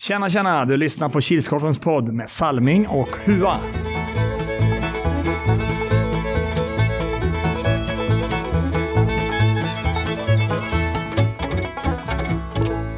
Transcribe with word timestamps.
Tjena, 0.00 0.30
tjena! 0.30 0.64
Du 0.64 0.76
lyssnar 0.76 1.08
på 1.08 1.20
Kilskorpens 1.20 1.78
podd 1.78 2.14
med 2.14 2.28
Salming 2.28 2.86
och 2.88 3.08
Hua. 3.26 3.56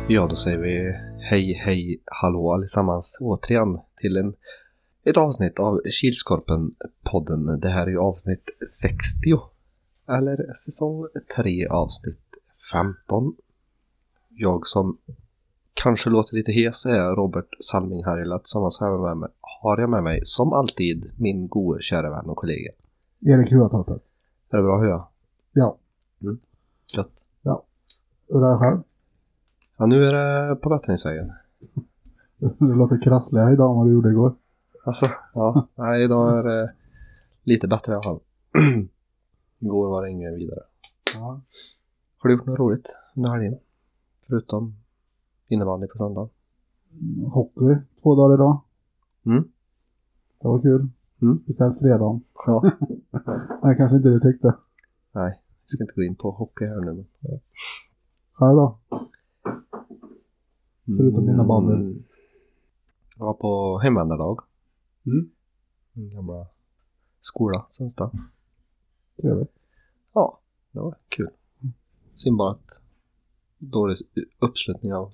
Ja, 0.09 0.27
då 0.27 0.37
säger 0.37 0.59
vi 0.59 0.93
hej, 1.31 1.55
hej, 1.65 2.03
hallå 2.07 2.53
allesammans 2.53 3.17
återigen 3.21 3.79
till 4.01 4.17
en, 4.17 4.35
ett 5.05 5.17
avsnitt 5.17 5.59
av 5.59 5.81
Kilskorpen-podden. 5.85 7.57
Det 7.57 7.71
här 7.71 7.83
är 7.83 7.91
ju 7.91 7.99
avsnitt 7.99 8.49
60. 8.83 9.41
Eller 10.09 10.55
säsong 10.55 11.07
3 11.37 11.67
avsnitt 11.67 12.21
15. 12.73 13.37
Jag 14.29 14.67
som 14.67 14.99
kanske 15.83 16.11
låter 16.11 16.37
lite 16.37 16.53
hes 16.53 16.87
är 16.87 17.17
Robert 17.17 17.49
Salming 17.61 18.05
Harjala. 18.05 18.39
Tillsammans 18.39 18.81
har 18.81 18.89
jag 18.89 19.01
med 19.01 19.17
mig, 19.17 19.29
har 19.41 19.79
jag 19.79 19.91
med 19.91 20.03
mig 20.03 20.21
som 20.25 20.53
alltid 20.53 21.11
min 21.19 21.49
gode 21.49 21.83
kära 21.83 22.11
vän 22.11 22.27
och 22.27 22.37
kollega. 22.37 22.71
Erik 23.21 23.53
Huatorpet. 23.53 24.03
Är 24.51 24.57
det 24.57 24.63
bra 24.63 24.79
Hua? 24.79 25.09
Ja. 25.53 25.77
Gött. 26.95 27.11
Hur 28.33 28.45
är 28.45 28.53
det 28.53 28.59
själv? 28.59 28.83
Ja, 29.77 29.87
nu 29.87 30.05
är 30.05 30.13
det 30.13 30.57
på 30.57 30.69
bättringsvägen. 30.69 31.33
Du 32.59 32.75
låter 32.75 33.03
krassligare 33.03 33.53
idag 33.53 33.71
än 33.71 33.77
vad 33.77 33.87
du 33.87 33.93
gjorde 33.93 34.11
igår. 34.11 34.35
Alltså, 34.85 35.07
ja. 35.35 35.69
Nej, 35.75 36.05
idag 36.05 36.39
är 36.39 36.43
det 36.43 36.73
lite 37.43 37.69
bättre 37.69 37.93
i 37.93 37.95
alla 37.95 38.03
fall. 38.03 38.21
Igår 39.59 39.89
var 39.89 40.03
det 40.03 40.11
inget 40.11 40.35
vidare. 40.35 40.61
Ja. 41.15 41.41
Har 42.19 42.29
du 42.29 42.37
gjort 42.37 42.47
något 42.47 42.59
roligt 42.59 42.97
under 43.15 43.31
helgen? 43.31 43.59
Förutom 44.27 44.80
innebandy 45.51 45.87
på 45.87 45.99
söndag? 45.99 46.29
Hockey 47.33 47.77
två 48.03 48.15
dagar 48.15 48.35
idag. 48.35 48.61
Mm. 49.27 49.43
Det 50.41 50.49
var 50.49 50.61
kul. 50.61 50.89
Mm. 51.23 51.37
Speciellt 51.37 51.79
fredagen. 51.79 52.21
Ja. 52.47 52.63
Men 53.63 53.77
kanske 53.77 53.97
inte 53.97 54.09
du 54.09 54.21
tyckte. 54.21 54.57
Nej, 55.13 55.41
vi 55.63 55.69
ska 55.69 55.85
inte 55.85 55.95
gå 55.95 56.03
in 56.03 56.15
på 56.15 56.31
hockey 56.31 56.65
här 56.65 56.81
nu. 56.81 57.05
Själv 58.33 58.57
då? 58.57 58.79
Förutom 60.97 61.29
innebandy. 61.29 61.73
Mm. 61.73 62.03
Jag 63.19 63.27
var 63.27 63.35
på 63.35 63.79
hemvändardag. 63.79 64.41
Mm. 65.07 65.31
Min 65.93 66.11
gamla 66.11 66.47
skola, 67.21 67.67
Sunsta. 67.71 68.11
Trevligt. 69.21 69.53
Ja, 70.13 70.41
det 70.73 70.81
var 70.81 70.97
kul. 71.09 71.31
Synd 72.13 72.37
bara 72.37 72.51
att 72.51 72.83
dålig 73.59 73.97
uppslutning 74.39 74.95
av 74.95 75.13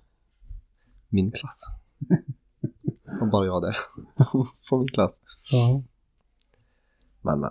min 1.08 1.30
klass. 1.30 1.60
Och 3.20 3.30
bara 3.32 3.46
jag 3.46 3.62
det. 3.62 3.76
Från 4.68 4.78
min 4.78 4.88
klass. 4.88 5.22
Ja. 5.52 5.82
Men 7.22 7.40
men. 7.40 7.50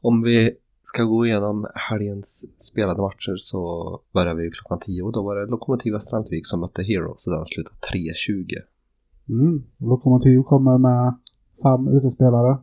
Om 0.00 0.22
vi 0.22 0.56
ska 0.84 1.02
gå 1.02 1.26
igenom 1.26 1.66
helgens 1.74 2.44
spelade 2.58 3.02
matcher 3.02 3.36
så 3.38 4.00
börjar 4.12 4.34
vi 4.34 4.50
klockan 4.50 4.80
10 4.80 5.02
och 5.02 5.12
då 5.12 5.22
var 5.22 5.36
det 5.36 5.46
Lokomotiva 5.46 6.00
Strandvik 6.00 6.46
som 6.46 6.60
mötte 6.60 6.82
Heroes 6.82 7.26
och 7.26 7.32
den 7.32 7.44
slutade 7.46 7.76
3-20. 7.94 8.48
Mm. 9.28 9.64
Lokomotiv 9.76 10.42
kommer 10.42 10.78
med 10.78 11.14
fem 11.62 11.88
utespelare. 11.88 12.58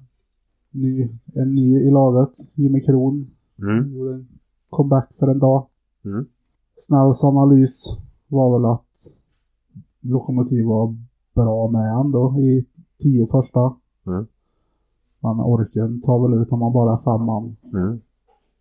Ny, 0.71 1.09
en 1.35 1.55
ny 1.55 1.87
i 1.87 1.91
laget. 1.91 2.31
Jimmy 2.55 2.81
Kron. 2.81 3.31
Mm. 3.59 3.93
Gjorde 3.93 4.13
en 4.13 4.27
comeback 4.69 5.09
för 5.19 5.27
en 5.27 5.39
dag. 5.39 5.67
Mm. 6.05 6.25
Snälls 6.75 7.23
analys 7.23 7.97
var 8.27 8.59
väl 8.59 8.65
att 8.65 8.84
Lokomotiv 10.11 10.65
var 10.65 10.95
bra 11.35 11.67
med 11.67 11.99
ändå 11.99 12.39
i 12.39 12.65
tio 13.03 13.27
första. 13.27 13.75
Mm. 14.07 14.27
Men 15.19 15.39
orken 15.39 16.01
tar 16.01 16.19
väl 16.29 16.41
ut 16.41 16.51
när 16.51 16.57
man 16.57 16.73
bara 16.73 16.93
är 16.93 16.97
fem 16.97 17.25
man. 17.25 17.55
Mm. 17.73 18.01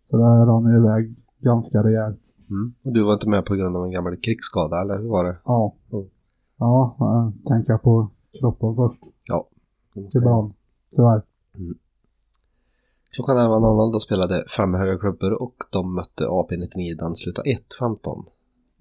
Så 0.09 0.17
det 0.17 0.23
rann 0.23 0.71
ju 0.71 0.77
iväg 0.77 1.15
ganska 1.39 1.83
rejält. 1.83 2.21
Mm. 2.49 2.73
Och 2.83 2.93
du 2.93 3.03
var 3.03 3.13
inte 3.13 3.29
med 3.29 3.45
på 3.45 3.55
grund 3.55 3.77
av 3.77 3.85
en 3.85 3.91
gammal 3.91 4.17
krigsskada 4.17 4.81
eller 4.81 4.97
hur 4.97 5.09
var 5.09 5.23
det? 5.23 5.37
Ja. 5.45 5.73
Mm. 5.93 6.05
Ja, 6.57 6.95
äh, 6.99 7.47
tänka 7.47 7.77
på 7.77 8.09
kroppen 8.39 8.75
först. 8.75 9.01
Måste- 9.95 10.17
Ibland. 10.17 10.53
Tyvärr. 10.95 11.21
Klockan 13.11 13.37
11.00 13.37 13.91
då 13.93 13.99
spelade 13.99 14.45
fem 14.57 14.73
höga 14.73 14.97
klubbor 14.97 15.33
och 15.33 15.55
de 15.71 15.95
mötte 15.95 16.23
AP-99. 16.27 16.95
Den 16.97 17.15
slutade 17.15 17.49
1-15. 17.49 18.25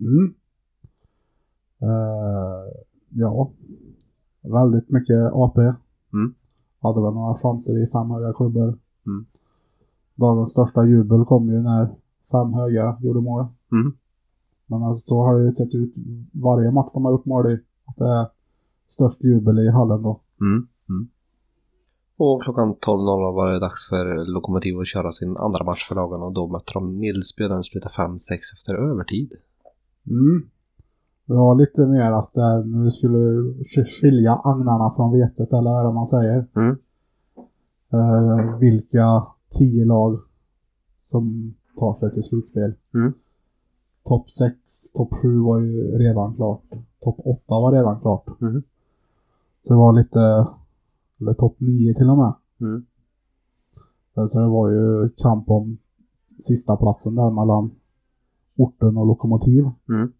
Mm. 0.00 0.34
Eh, 1.84 2.84
ja. 3.08 3.50
Väldigt 4.42 4.90
mycket 4.90 5.32
AP. 5.32 5.60
Mm. 6.12 6.34
Hade 6.80 7.02
väl 7.02 7.14
några 7.14 7.34
chanser 7.34 7.82
i 7.82 7.86
fem 7.86 8.10
höga 8.10 8.32
klubbor. 8.32 8.78
Mm. 9.06 9.24
Dagens 10.14 10.52
största 10.52 10.84
jubel 10.84 11.24
kom 11.24 11.48
ju 11.48 11.62
när 11.62 11.88
fem 12.32 12.52
höga 12.52 12.98
gjorde 13.00 13.20
mål. 13.20 13.46
Mm. 13.72 13.92
Men 14.66 14.82
alltså, 14.82 15.06
så 15.06 15.22
har 15.22 15.38
det 15.38 15.44
ju 15.44 15.50
sett 15.50 15.74
ut 15.74 15.94
varje 16.32 16.70
match 16.70 16.90
de 16.94 17.04
har 17.04 17.12
gjort 17.12 17.24
mål 17.24 17.52
i. 17.52 17.58
Att 17.84 17.96
det 17.96 18.08
är 18.08 18.26
störst 18.86 19.24
jubel 19.24 19.58
i 19.58 19.70
hallen 19.70 20.02
då. 20.02 20.20
Mm. 20.40 20.66
Mm. 20.88 21.08
Och 22.16 22.42
klockan 22.42 22.74
12.00 22.74 23.34
var 23.34 23.52
det 23.52 23.58
dags 23.58 23.88
för 23.88 24.24
Lokomotiv 24.26 24.78
att 24.78 24.86
köra 24.86 25.12
sin 25.12 25.36
andra 25.36 25.64
match 25.64 25.88
för 25.88 25.94
dagen 25.94 26.22
och 26.22 26.32
då 26.32 26.46
mötte 26.46 26.72
de 26.74 26.98
Nilsby. 26.98 27.48
Den 27.48 27.62
slutade 27.62 27.94
5-6 27.94 28.18
efter 28.58 28.74
övertid. 28.74 29.32
Mm. 30.06 30.50
Det 31.26 31.34
var 31.34 31.54
lite 31.54 31.86
mer 31.86 32.12
att 32.12 32.36
eh, 32.36 32.64
nu 32.66 32.90
skulle 32.90 33.18
sk- 33.62 34.00
skilja 34.00 34.40
agnarna 34.44 34.90
från 34.96 35.12
vetet 35.12 35.52
eller 35.52 35.70
vad 35.70 35.80
är 35.80 35.84
det 35.84 35.92
man 35.92 36.06
säger. 36.06 36.46
Mm. 36.56 36.76
Eh, 37.92 38.58
vilka 38.58 39.26
tio 39.58 39.84
lag 39.84 40.18
som 40.98 41.54
tar 41.78 41.94
sig 41.94 42.12
till 42.12 42.22
slutspel. 42.22 42.74
Mm. 42.94 43.12
Topp 44.04 44.30
6, 44.30 44.56
topp 44.94 45.08
7 45.22 45.40
var 45.40 45.58
ju 45.60 45.98
redan 45.98 46.34
klart. 46.34 46.62
Topp 47.00 47.16
8 47.24 47.40
var 47.48 47.72
redan 47.72 48.00
klart. 48.00 48.26
Mm. 48.40 48.62
Så 49.60 49.72
det 49.72 49.78
var 49.78 49.92
lite, 49.92 50.20
eller 51.20 51.34
topp 51.34 51.54
9 51.58 51.94
till 51.94 52.10
och 52.10 52.16
med. 52.18 52.32
Mm. 52.60 52.84
Eh, 54.16 54.24
Så 54.26 54.40
det 54.40 54.48
var 54.48 54.70
ju 54.70 55.08
kamp 55.16 55.50
om 55.50 55.78
sista 56.38 56.76
platsen 56.76 57.14
där 57.14 57.30
mellan 57.30 57.70
orten 58.56 58.96
och 58.96 59.06
lokomotiv. 59.06 59.64
Mm. 59.88 60.12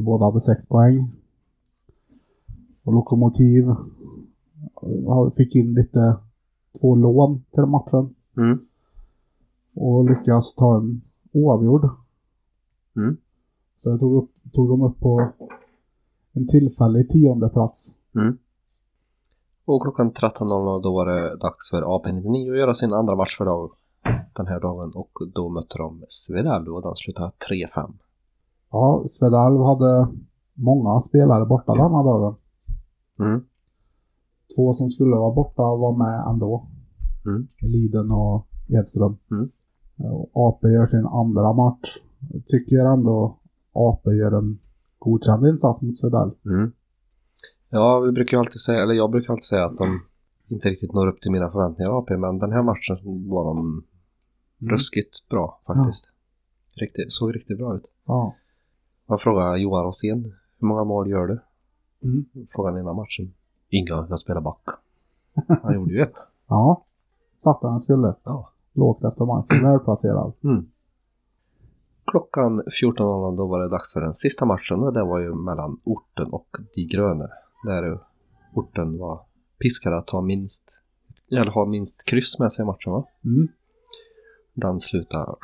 Så 0.00 0.04
båda 0.04 0.24
hade 0.24 0.40
sex 0.40 0.68
poäng. 0.68 1.12
Och 2.84 2.92
Lokomotiv 2.92 3.64
fick 5.36 5.54
in 5.54 5.74
lite 5.74 6.16
två 6.80 6.94
lån 6.94 7.44
till 7.50 7.62
matchen. 7.62 8.14
Mm. 8.36 8.58
Och 9.74 10.10
lyckas 10.10 10.54
ta 10.54 10.76
en 10.76 11.00
oavgjord. 11.32 11.88
Mm. 12.96 13.16
Så 13.76 13.90
det 13.90 13.98
tog, 13.98 14.14
upp, 14.16 14.30
tog 14.52 14.68
de 14.68 14.82
upp 14.82 15.00
på 15.00 15.28
en 16.32 16.46
tillfällig 16.46 17.08
tionde 17.08 17.48
plats. 17.48 17.98
Mm. 18.14 18.38
Och 19.64 19.82
klockan 19.82 20.12
13.00 20.12 20.82
då 20.82 20.92
var 20.94 21.06
det 21.06 21.36
dags 21.36 21.70
för 21.70 21.82
AP-99 21.82 22.50
att 22.50 22.58
göra 22.58 22.74
sin 22.74 22.92
andra 22.92 23.16
match 23.16 23.36
för 23.38 23.44
dag, 23.44 23.70
den 24.36 24.46
här 24.46 24.60
dagen 24.60 24.92
och 24.94 25.18
då 25.34 25.48
mötte 25.48 25.78
de 25.78 26.04
Svedalv 26.08 26.74
och 26.74 26.82
den 26.82 26.96
slutade 26.96 27.32
3-5. 27.50 27.92
Ja, 28.70 29.02
Svedalv 29.06 29.60
hade 29.64 30.08
många 30.54 31.00
spelare 31.00 31.46
borta 31.46 31.72
denna 31.74 32.02
dagen. 32.02 32.34
Mm. 33.18 33.44
Två 34.56 34.72
som 34.72 34.88
skulle 34.88 35.16
vara 35.16 35.34
borta 35.34 35.62
var 35.62 35.96
med 35.96 36.32
ändå. 36.32 36.66
Mm. 37.26 37.48
Liden 37.62 38.10
och 38.10 38.46
Edström. 38.68 39.16
Mm. 39.30 39.50
AP 40.32 40.68
gör 40.68 40.86
sin 40.86 41.06
andra 41.06 41.52
match. 41.52 41.88
Tycker 42.46 42.76
ändå 42.94 43.38
AP 43.72 44.10
gör 44.10 44.32
en 44.38 44.58
godkänd 44.98 45.46
insats 45.46 45.82
mot 45.82 45.96
Svedalv. 45.96 46.32
Mm. 46.44 46.72
Ja, 47.70 48.00
vi 48.00 48.12
brukar 48.12 48.36
ju 48.36 48.40
alltid 48.40 48.60
säga, 48.60 48.82
eller 48.82 48.94
jag 48.94 49.10
brukar 49.10 49.32
alltid 49.32 49.44
säga 49.44 49.64
att 49.64 49.78
de 49.78 49.86
inte 50.54 50.68
riktigt 50.68 50.92
når 50.92 51.08
upp 51.08 51.20
till 51.20 51.32
mina 51.32 51.50
förväntningar 51.50 51.98
AP, 51.98 52.16
men 52.16 52.38
den 52.38 52.52
här 52.52 52.62
matchen 52.62 53.28
var 53.28 53.44
de 53.44 53.84
Mm. 54.62 54.72
ruskigt 54.74 55.28
bra 55.30 55.60
faktiskt. 55.66 56.04
Riktigt, 56.80 57.12
såg 57.12 57.34
riktigt 57.36 57.58
bra 57.58 57.76
ut. 57.76 57.92
Ja. 58.06 58.34
Jag 59.10 59.20
frågade 59.20 59.60
Johan 59.60 59.84
Rosén, 59.84 60.24
hur 60.58 60.68
många 60.68 60.84
mål 60.84 61.10
gör 61.10 61.26
du? 61.26 61.40
Mm. 62.02 62.24
Frågan 62.50 62.78
innan 62.78 62.96
matchen. 62.96 63.34
Inga, 63.68 64.06
jag 64.10 64.20
spelar 64.20 64.40
back. 64.40 64.60
Han 65.62 65.74
gjorde 65.74 65.92
ju 65.92 66.02
ett. 66.02 66.14
Ja. 66.48 66.84
Satt 67.36 67.60
där 67.60 67.68
han 67.68 67.80
skulle. 67.80 68.14
Ja. 68.22 68.50
Lågt 68.72 69.04
efter 69.04 69.24
matchen. 69.24 69.62
Välplacerad. 69.62 70.32
Mm. 70.44 70.66
Klockan 72.06 72.62
14.00 72.62 73.36
då 73.36 73.46
var 73.46 73.60
det 73.60 73.68
dags 73.68 73.92
för 73.92 74.00
den 74.00 74.14
sista 74.14 74.44
matchen 74.44 74.80
och 74.80 74.92
det 74.92 75.02
var 75.02 75.18
ju 75.18 75.34
mellan 75.34 75.80
orten 75.84 76.26
och 76.26 76.56
De 76.74 76.86
gröna. 76.86 77.28
Där 77.64 77.98
orten 78.54 78.98
var 78.98 79.20
piskade 79.58 79.98
att 79.98 80.06
ta 80.06 80.20
minst, 80.20 80.82
eller 81.30 81.50
ha 81.50 81.66
minst 81.66 82.04
kryss 82.04 82.38
med 82.38 82.52
sig 82.52 82.62
i 82.62 82.66
matchen 82.66 82.92
va? 82.92 83.04
Mm. 83.24 83.48
Den 84.54 84.80
slutade 84.80 85.24
7-6. 85.24 85.36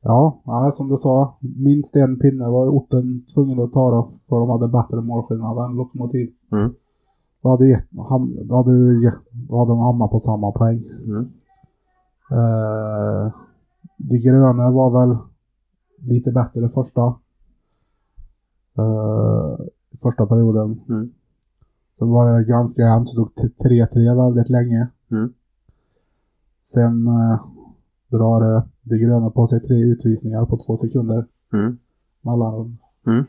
Ja, 0.00 0.40
ja, 0.44 0.70
som 0.72 0.88
du 0.88 0.96
sa. 0.96 1.36
Minst 1.40 1.96
en 1.96 2.18
pinne 2.18 2.48
var 2.48 2.68
orten 2.68 3.24
tvungen 3.34 3.60
att 3.60 3.72
ta 3.72 3.90
då, 3.90 4.08
för 4.28 4.36
de 4.40 4.50
hade 4.50 4.68
bättre 4.68 5.00
målskillnad 5.00 5.70
än 5.70 5.76
Lokomotiv. 5.76 6.30
Mm. 6.52 6.74
Då 7.42 7.48
hade, 7.50 7.68
gett, 7.68 7.88
ham, 8.08 8.36
då 8.44 8.56
hade, 8.56 8.72
då 9.32 9.58
hade 9.58 9.70
de 9.70 9.78
hamnat 9.78 10.10
på 10.10 10.18
samma 10.18 10.52
poäng. 10.52 10.84
Mm. 11.04 11.22
Eh, 12.30 13.32
de 13.96 14.18
gröna 14.18 14.70
var 14.70 14.90
väl 14.90 15.18
lite 15.98 16.32
bättre 16.32 16.68
första. 16.68 17.06
Eh, 18.78 19.66
första 20.02 20.26
perioden. 20.26 20.80
Mm. 20.88 21.12
Sen 21.98 22.10
var 22.10 22.38
det 22.38 22.44
ganska 22.44 22.82
jämnt. 22.82 23.06
Det 23.08 23.12
stod 23.12 23.34
t- 23.34 23.68
3-3 23.68 24.16
väldigt 24.24 24.50
länge. 24.50 24.88
Mm. 25.10 25.32
Sen 26.62 27.06
eh, 27.06 27.40
drar 28.08 28.56
eh, 28.56 28.62
de 28.82 28.98
gröna 28.98 29.30
på 29.30 29.46
sig 29.46 29.60
tre 29.60 29.76
utvisningar 29.76 30.46
på 30.46 30.56
två 30.56 30.76
sekunder 30.76 31.26
Mm. 31.52 31.78
mellanrum. 32.20 32.78
Mm. 33.06 33.24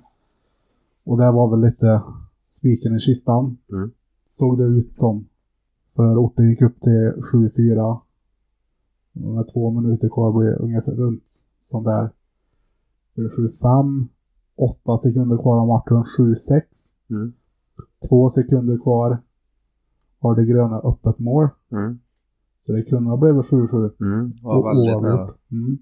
Och 1.03 1.17
det 1.17 1.31
var 1.31 1.49
väl 1.49 1.61
lite 1.61 2.01
spiken 2.47 2.95
i 2.95 2.99
kistan. 2.99 3.57
Mm. 3.71 3.91
Såg 4.25 4.57
det 4.57 4.63
ut 4.63 4.97
som. 4.97 5.27
För 5.95 6.17
orten 6.17 6.49
gick 6.49 6.61
upp 6.61 6.81
till 6.81 7.13
7-4. 7.33 8.01
Med 9.13 9.47
två 9.53 9.71
minuter 9.71 10.09
kvar 10.09 10.31
blir 10.39 10.49
det 10.49 10.55
ungefär 10.55 10.91
runt 10.91 11.23
sånt 11.59 11.85
där. 11.85 12.09
Blir 13.15 13.23
det 13.23 13.29
7-5. 13.29 14.07
Åtta 14.55 14.97
sekunder 14.97 15.37
kvar 15.37 15.59
av 15.61 15.67
matchen. 15.67 16.03
7-6. 16.03 16.61
Mm. 17.09 17.33
Två 18.09 18.29
sekunder 18.29 18.77
kvar. 18.77 19.17
Har 20.19 20.35
det 20.35 20.45
gröna 20.45 20.79
öppet 20.79 21.19
mål. 21.19 21.49
Mm. 21.71 21.99
Så 22.67 22.73
det 22.73 22.83
kunde 22.83 23.09
ha 23.09 23.17
blivit 23.17 23.45
7-7. 23.45 24.01
Mm. 24.01 24.33
Var 24.41 24.69
väldigt 24.69 25.01
nära. 25.01 25.33
Mm. 25.51 25.77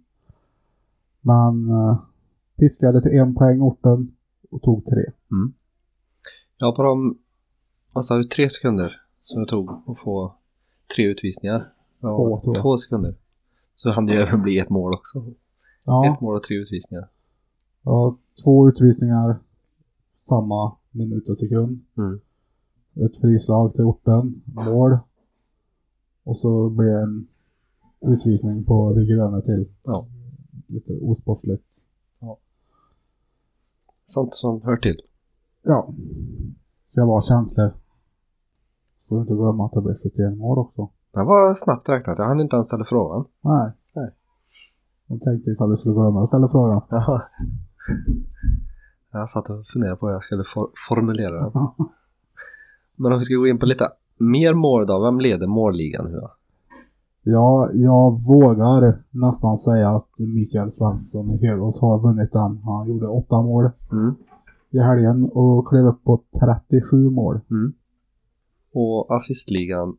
Man 1.21 1.69
uh, 1.71 1.97
piskade 2.57 3.01
till 3.01 3.11
en 3.11 3.35
poäng 3.35 3.61
orten 3.61 4.15
och 4.51 4.61
tog 4.61 4.85
tre. 4.85 5.03
Ja, 6.57 6.75
på 6.75 6.83
de, 6.83 7.17
vad 7.93 8.05
sa 8.05 8.17
du, 8.17 8.23
tre 8.23 8.49
sekunder 8.49 9.01
som 9.23 9.41
det 9.41 9.47
tog 9.47 9.69
att 9.69 9.99
få 9.99 10.35
tre 10.95 11.05
utvisningar. 11.05 11.73
Ja, 11.99 12.09
Två, 12.09 12.39
tror 12.39 12.55
jag. 12.55 12.63
Två 12.63 12.77
sekunder. 12.77 13.15
Så 13.75 13.91
hann 13.91 14.05
det 14.05 14.13
ju 14.13 14.19
även 14.19 14.41
bli 14.41 14.59
ett 14.59 14.69
mål 14.69 14.93
också. 14.93 15.33
Ja, 15.85 16.13
Ett 16.13 16.21
mål 16.21 16.35
och 16.35 16.43
tre 16.43 16.57
utvisningar. 16.57 17.07
ja, 17.83 18.17
två 18.43 18.69
utvisningar 18.69 19.35
samma 20.15 20.75
minut 20.91 21.29
och 21.29 21.37
sekund. 21.37 21.81
Mm. 21.97 22.19
Ett 23.05 23.15
frislag 23.21 23.73
till 23.73 23.83
orten, 23.83 24.41
mål. 24.45 24.97
Och 26.25 26.37
så 26.37 26.69
blev 26.69 26.87
det 26.87 27.01
en 27.01 27.27
utvisning 28.01 28.63
på 28.63 28.93
det 28.93 29.05
gröna 29.05 29.41
till. 29.41 29.69
Ja. 29.83 30.05
Lite 30.67 30.99
osportsligt. 31.01 31.85
Sånt 34.07 34.33
som 34.33 34.61
hör 34.61 34.77
till. 34.77 35.01
Ja. 35.61 35.93
Ska 36.83 37.05
vara 37.05 37.21
känslor. 37.21 37.73
Får 39.09 39.21
inte 39.21 39.33
glömma 39.33 39.65
att 39.65 39.71
det 39.71 39.81
blev 39.81 39.95
71 40.03 40.37
mål 40.37 40.57
också. 40.57 40.89
Det 41.11 41.23
var 41.23 41.53
snabbt 41.53 41.89
räknat. 41.89 42.17
Jag 42.17 42.25
hann 42.25 42.41
inte 42.41 42.55
ens 42.55 42.67
ställa 42.67 42.85
frågan. 42.85 43.25
Nej. 43.41 43.71
Nej. 43.95 44.09
Jag 45.07 45.21
tänkte 45.21 45.51
ifall 45.51 45.69
du 45.69 45.77
skulle 45.77 45.95
glömma 45.95 46.21
att 46.21 46.27
ställa 46.27 46.47
frågan. 46.47 46.81
Jaha. 46.89 47.21
Jag 49.11 49.29
satt 49.29 49.49
och 49.49 49.67
funderade 49.73 49.97
på 49.97 50.05
hur 50.05 50.13
jag 50.13 50.23
skulle 50.23 50.43
for 50.53 50.69
formulera 50.89 51.41
den. 51.41 51.51
Men 52.95 53.13
om 53.13 53.19
vi 53.19 53.25
ska 53.25 53.35
gå 53.35 53.47
in 53.47 53.59
på 53.59 53.65
lite 53.65 53.89
mer 54.19 54.53
mål 54.53 54.87
då. 54.87 55.03
Vem 55.03 55.19
leder 55.19 55.47
målligan 55.47 56.05
nu 56.05 56.11
då? 56.11 56.31
Ja, 57.23 57.69
jag 57.73 58.17
vågar 58.27 59.03
nästan 59.11 59.57
säga 59.57 59.89
att 59.89 60.19
Mikael 60.19 60.71
Svensson 60.71 61.31
i 61.31 61.45
Heroes 61.45 61.81
har 61.81 61.99
vunnit 61.99 62.31
den. 62.31 62.57
Han 62.63 62.87
gjorde 62.87 63.07
åtta 63.07 63.41
mål 63.41 63.69
Mm. 63.91 64.15
i 64.69 64.79
helgen 64.79 65.29
och 65.33 65.67
klev 65.67 65.85
upp 65.85 66.03
på 66.03 66.21
37 66.69 67.09
mål. 67.09 67.39
Mm. 67.51 67.73
Och 68.73 69.15
assistligan 69.15 69.97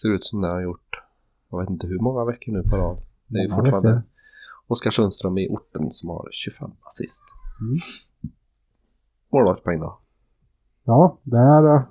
ser 0.00 0.08
ut 0.08 0.24
som 0.24 0.40
den 0.40 0.50
har 0.50 0.60
gjort, 0.62 1.02
jag 1.50 1.60
vet 1.60 1.70
inte 1.70 1.86
hur 1.86 1.98
många 1.98 2.24
veckor 2.24 2.52
nu 2.52 2.62
på 2.62 2.76
rad. 2.76 2.96
Det 3.26 3.38
är 3.38 3.42
ju 3.42 3.50
fortfarande 3.56 3.88
veckor. 3.88 4.02
Oskar 4.66 4.90
Sundström 4.90 5.38
i 5.38 5.48
orten 5.48 5.90
som 5.90 6.08
har 6.08 6.28
25 6.32 6.70
assist. 6.82 7.22
Mm. 7.60 7.76
Målvaktspoäng 9.32 9.80
då? 9.80 9.98
Ja, 10.84 11.18
där 11.22 11.82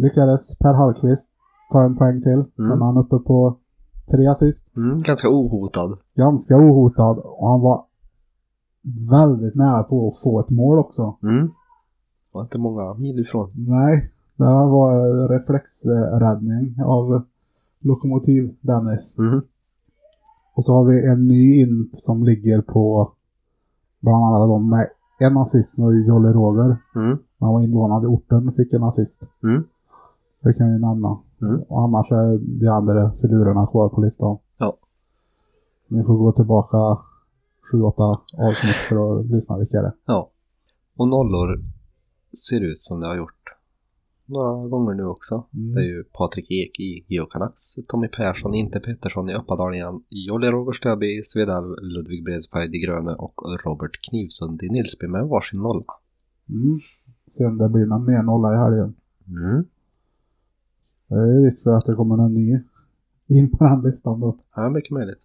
lyckades 0.00 0.58
Per 0.58 0.74
Hallqvist 0.74 1.32
ta 1.72 1.82
en 1.82 1.96
poäng 1.96 2.22
till. 2.22 2.44
Sen 2.56 2.82
är 2.82 2.84
han 2.84 2.96
uppe 2.96 3.18
på 3.18 3.56
tre 4.10 4.26
assist. 4.26 4.76
Mm, 4.76 5.02
ganska 5.02 5.28
ohotad. 5.28 5.98
Ganska 6.16 6.56
ohotad 6.56 7.18
och 7.18 7.48
han 7.48 7.60
var 7.60 7.84
väldigt 9.10 9.54
nära 9.54 9.82
på 9.82 10.08
att 10.08 10.22
få 10.22 10.40
ett 10.40 10.50
mål 10.50 10.78
också. 10.78 11.16
Mm. 11.22 11.50
Var 12.32 12.42
inte 12.42 12.58
många 12.58 12.94
mil 12.94 13.18
ifrån. 13.18 13.50
Nej, 13.54 14.12
det 14.36 14.44
var 14.44 15.28
reflexräddning 15.28 16.82
av 16.84 17.22
Lokomotiv 17.78 18.54
Dennis. 18.60 19.18
Mm. 19.18 19.42
Och 20.54 20.64
så 20.64 20.74
har 20.74 20.84
vi 20.84 21.06
en 21.06 21.26
ny 21.26 21.62
in 21.62 21.90
som 21.98 22.24
ligger 22.24 22.60
på 22.60 23.12
bland 24.00 24.24
annat 24.24 24.48
de 24.48 24.70
med 24.70 24.88
en 25.20 25.36
assist 25.36 25.80
och 25.80 25.94
Jolle 25.94 26.28
Roger. 26.28 26.76
Mm. 26.94 27.18
Han 27.40 27.52
var 27.52 27.62
inlånad 27.62 28.04
i 28.04 28.06
orten 28.06 28.52
fick 28.52 28.72
en 28.72 28.82
assist. 28.82 29.28
Mm. 29.42 29.64
Det 30.42 30.52
kan 30.52 30.72
vi 30.72 30.78
nämna. 30.78 31.18
Mm. 31.42 31.62
Och 31.62 31.80
annars 31.80 32.12
är 32.12 32.38
de 32.60 32.66
andra 32.68 33.12
filurerna 33.12 33.66
kvar 33.66 33.88
på 33.88 34.00
listan. 34.00 34.38
Ja. 34.58 34.76
Ni 35.88 36.02
får 36.02 36.16
gå 36.16 36.32
tillbaka 36.32 36.76
7-8 37.72 38.18
avsnitt 38.48 38.80
för 38.88 39.20
att 39.20 39.26
lyssna 39.26 39.58
vilka 39.58 39.82
det 39.82 39.86
är. 39.86 39.92
Ja. 40.04 40.30
Och 40.96 41.08
nollor 41.08 41.64
ser 42.48 42.60
ut 42.60 42.80
som 42.80 43.00
det 43.00 43.06
har 43.06 43.16
gjort 43.16 43.40
några 44.30 44.68
gånger 44.68 44.94
nu 44.94 45.04
också. 45.04 45.44
Mm. 45.54 45.74
Det 45.74 45.80
är 45.80 45.84
ju 45.84 46.04
Patrik 46.04 46.50
Ek 46.50 46.80
i 46.80 47.04
Geo 47.08 47.26
Canucks, 47.26 47.74
Tommy 47.88 48.08
Persson, 48.08 48.54
inte 48.54 48.80
Pettersson 48.80 49.30
i 49.30 49.34
Uppadalen, 49.34 50.02
Jolle 50.08 50.50
Roger 50.50 50.72
Stöby 50.72 51.18
i 51.18 51.22
Svedalv, 51.24 51.76
Ludvig 51.82 52.24
Bredsberg 52.24 52.76
i 52.76 52.80
Gröne 52.80 53.14
och 53.14 53.42
Robert 53.64 54.00
Knivsund 54.08 54.62
i 54.62 54.68
Nilsby 54.68 55.06
med 55.06 55.28
varsin 55.28 55.60
nolla. 55.60 55.84
Mm. 56.48 56.80
Se 57.26 57.46
om 57.46 57.58
det 57.58 57.68
blir 57.68 57.86
någon 57.86 58.04
mer 58.04 58.22
nolla 58.22 58.54
i 58.54 58.56
helgen. 58.56 58.94
Mm. 59.28 59.64
Det 61.10 61.16
är 61.16 61.44
risk 61.44 61.64
för 61.64 61.70
att 61.70 61.84
det 61.84 61.94
kommer 61.94 62.16
någon 62.16 62.34
ny 62.34 62.60
in 63.26 63.50
på 63.50 63.64
den 63.64 63.82
listan 63.82 64.20
då. 64.20 64.38
Ja, 64.54 64.70
mycket 64.70 64.90
möjligt. 64.90 65.20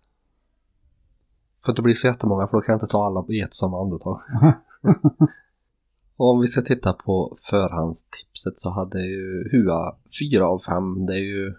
För 1.66 1.72
att 1.72 1.76
det 1.76 1.82
blir 1.82 1.94
så 1.94 2.08
jättemånga 2.08 2.48
för 2.48 2.58
då 2.58 2.62
kan 2.62 2.74
jag 2.74 2.78
inte 2.78 2.92
ta 2.92 3.06
alla 3.06 3.26
i 3.30 3.42
ett 3.42 3.54
samma 3.54 3.82
andetag. 3.82 4.20
Om 6.18 6.42
vi 6.42 6.48
ska 6.48 6.62
titta 6.62 6.94
på 6.94 7.38
förhandstipset 7.50 8.60
så 8.60 8.70
hade 8.70 9.02
ju 9.02 9.50
Hua 9.52 9.96
4 10.20 10.48
av 10.48 10.60
5. 10.60 11.06
Det 11.06 11.14
är 11.14 11.24
ju 11.24 11.54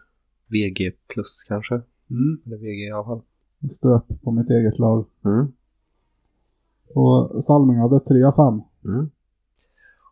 VG 0.47 0.93
plus 1.07 1.45
kanske. 1.49 1.75
Mm. 2.11 2.41
Eller 2.47 2.57
VG 2.57 2.89
i 2.89 2.91
alla 2.91 3.05
fall. 3.05 3.23
Stöp 3.71 4.23
på 4.23 4.31
mitt 4.31 4.51
eget 4.51 4.79
lag. 4.79 5.07
Mm. 5.25 5.53
Och 6.95 7.45
Salming 7.45 7.79
hade 7.79 8.01
3 8.01 8.25
av 8.25 8.33
5. 8.33 8.63
Mm. 8.85 9.11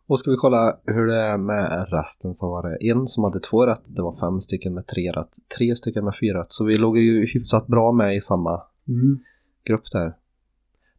Och 0.07 0.19
ska 0.19 0.31
vi 0.31 0.37
kolla 0.37 0.77
hur 0.85 1.07
det 1.07 1.21
är 1.21 1.37
med 1.37 1.87
resten 1.89 2.35
så 2.35 2.49
var 2.49 2.69
det 2.69 2.89
en 2.91 3.07
som 3.07 3.23
hade 3.23 3.39
två 3.39 3.65
rätt. 3.65 3.81
Det 3.85 4.01
var 4.01 4.15
fem 4.19 4.41
stycken 4.41 4.73
med 4.73 4.87
tre 4.87 5.11
rätt. 5.11 5.29
Tre 5.57 5.75
stycken 5.75 6.05
med 6.05 6.13
fyra 6.21 6.39
rätt. 6.39 6.51
Så 6.51 6.65
vi 6.65 6.77
låg 6.77 6.97
ju 6.97 7.25
hyfsat 7.33 7.67
bra 7.67 7.91
med 7.91 8.15
i 8.15 8.21
samma 8.21 8.61
Mm. 8.87 9.19
grupp 9.63 9.91
där. 9.91 10.13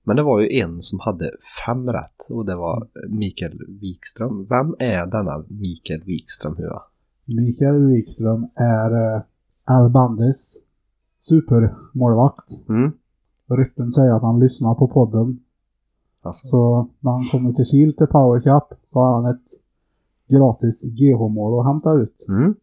Men 0.05 0.17
det 0.17 0.23
var 0.23 0.41
ju 0.41 0.61
en 0.61 0.83
som 0.83 1.01
hade 1.01 1.31
fem 1.67 1.89
rätt 1.93 2.21
och 2.29 2.47
det 2.47 2.57
var 2.57 2.89
Mikael 3.09 3.59
Wikström. 3.81 4.47
Vem 4.49 4.75
är 4.79 5.07
denna 5.07 5.45
Mikael 5.49 6.03
Wikström 6.05 6.57
Hua? 6.57 6.83
Mikael 7.25 7.87
Wikström 7.87 8.43
är 8.55 9.17
eh, 9.17 9.23
Al 9.65 9.91
Bandis 9.91 10.63
supermålvakt. 11.19 12.69
Mm. 12.69 12.93
Rykten 13.59 13.91
säger 13.91 14.13
att 14.17 14.23
han 14.23 14.41
lyssnar 14.41 14.75
på 14.75 14.89
podden. 14.89 15.41
Alltså. 16.27 16.47
Så 16.47 16.89
när 17.01 17.13
han 17.13 17.25
kommer 17.33 17.53
till 17.53 17.65
Kil 17.65 17.97
till 17.97 18.07
Power 18.07 18.41
Cup 18.41 18.79
så 18.87 18.99
har 18.99 19.15
han 19.15 19.35
ett 19.35 19.49
gratis 20.29 20.85
GH-mål 20.85 21.61
att 21.61 21.67
hämta 21.67 21.93
ut. 21.93 22.27
Mm. 22.29 22.55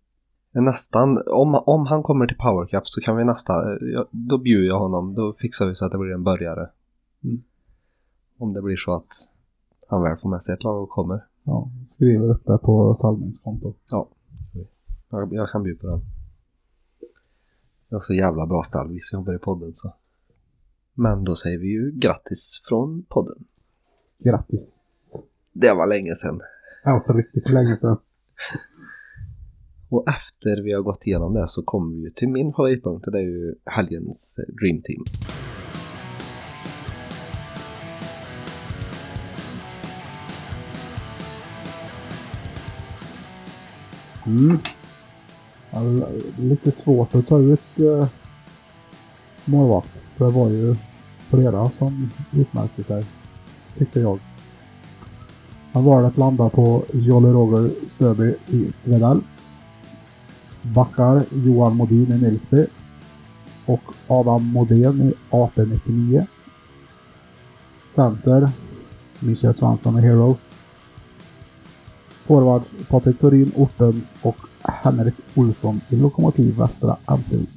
Nästan, 0.51 1.24
om, 1.27 1.63
om 1.65 1.86
han 1.86 2.03
kommer 2.03 2.27
till 2.27 2.38
Power 2.38 2.65
Cup 2.65 2.88
så 2.88 3.01
kan 3.01 3.17
vi 3.17 3.24
nästan, 3.24 3.79
då 4.12 4.38
bjuder 4.38 4.67
jag 4.67 4.79
honom, 4.79 5.13
då 5.13 5.34
fixar 5.39 5.67
vi 5.67 5.75
så 5.75 5.86
att 5.86 5.91
det 5.91 5.98
blir 5.98 6.13
en 6.13 6.24
börjare. 6.24 6.70
Mm. 7.24 7.43
Om 8.38 8.53
det 8.53 8.62
blir 8.62 8.77
så 8.77 8.93
att 8.93 9.08
han 9.88 10.01
väl 10.01 10.17
får 10.17 10.29
med 10.29 10.43
sig 10.43 10.53
ett 10.53 10.63
lag 10.63 10.84
och 10.84 10.89
kommer. 10.89 11.25
Ja, 11.43 11.70
skriver 11.86 12.29
upp 12.29 12.46
det 12.46 12.58
på 12.58 12.96
Salmings 12.96 13.43
konto. 13.43 13.74
Ja, 13.89 14.10
jag, 15.10 15.34
jag 15.34 15.50
kan 15.50 15.63
bjuda 15.63 15.82
på 15.82 15.88
den. 15.88 16.01
Jag 17.89 17.98
har 17.98 18.03
så 18.03 18.13
jävla 18.13 18.46
bra 18.46 18.63
stall, 18.63 18.89
vi 18.89 19.00
som 19.00 19.20
jobbar 19.20 19.36
i 19.36 19.39
podden 19.39 19.72
så. 19.75 19.93
Men 20.93 21.24
då 21.24 21.36
säger 21.36 21.58
vi 21.58 21.67
ju 21.67 21.91
grattis 21.91 22.62
från 22.67 23.05
podden. 23.10 23.46
Grattis. 24.20 25.13
Det 25.53 25.74
var 25.74 25.88
länge 25.88 26.15
sedan. 26.15 26.41
Det 26.84 27.03
var 27.08 27.13
riktigt 27.17 27.50
länge 27.50 27.77
sedan. 27.77 27.98
Och 29.89 30.08
efter 30.08 30.63
vi 30.63 30.74
har 30.74 30.82
gått 30.82 31.08
igenom 31.08 31.34
det 31.34 31.48
så 31.48 31.63
kommer 31.63 32.03
vi 32.03 32.13
till 32.13 32.29
min 32.29 32.53
favoritpunkt 32.53 33.08
och 33.08 33.12
det 33.12 33.20
är 33.20 33.24
ju 33.24 33.55
helgens 33.65 34.39
Dream 34.62 34.82
Team. 34.82 35.03
Mm. 44.25 44.58
Alltså, 45.72 46.10
lite 46.41 46.72
svårt 46.72 47.15
att 47.15 47.27
ta 47.27 47.39
ut 47.39 47.79
eh, 47.79 48.08
målvakt. 49.46 50.03
Det 50.17 50.24
var 50.29 50.50
ju 50.50 50.75
flera 51.29 51.70
som 51.70 52.10
utmärkte 52.32 52.84
sig 52.84 53.05
tyckte 53.77 53.99
jag. 53.99 54.19
Han 55.73 55.83
valde 55.83 56.07
att 56.07 56.17
landa 56.17 56.49
på 56.49 56.83
Jolly 56.93 57.29
Roger 57.29 57.71
Stöby 57.85 58.35
i 58.47 58.71
Svedal. 58.71 59.23
Backar 60.61 61.23
Johan 61.31 61.75
Modin 61.75 62.11
i 62.11 62.17
Nilsby. 62.17 62.65
Och 63.65 63.81
Adam 64.07 64.45
Modén 64.47 65.01
i 65.01 65.13
AP99. 65.29 66.25
Center 67.87 68.49
Mikael 69.19 69.53
Svensson 69.53 69.99
i 69.99 70.01
Heroes. 70.01 70.51
Forward 72.23 72.61
Patrik 72.89 73.19
Torin, 73.19 73.51
Orten 73.55 74.07
och 74.21 74.37
Henrik 74.63 75.13
Olsson 75.35 75.81
i 75.89 75.95
Lokomotiv 75.95 76.57
Västra 76.57 76.97
Ämtervik. 77.07 77.49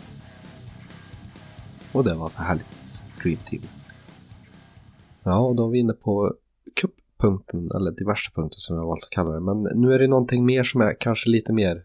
Och 1.93 2.05
det 2.05 2.15
var 2.15 2.29
så 2.29 2.43
härligt 2.43 3.03
Dream 3.23 3.39
Team. 3.51 3.63
Ja, 5.27 5.39
och 5.39 5.57
då 5.57 5.67
är 5.67 5.71
vi 5.71 5.79
inne 5.79 5.93
på 5.93 6.35
kupppunkten, 6.75 7.71
eller 7.71 7.91
diverse 7.91 8.31
punkter 8.35 8.57
som 8.59 8.77
jag 8.77 8.87
valt 8.87 9.05
att 9.05 9.11
kalla 9.11 9.31
det. 9.31 9.41
Men 9.41 9.63
nu 9.63 9.93
är 9.93 9.99
det 9.99 10.07
någonting 10.09 10.45
mer 10.45 10.65
som 10.65 10.81
är 10.81 10.97
kanske 11.01 11.29
lite 11.31 11.53
mer 11.53 11.85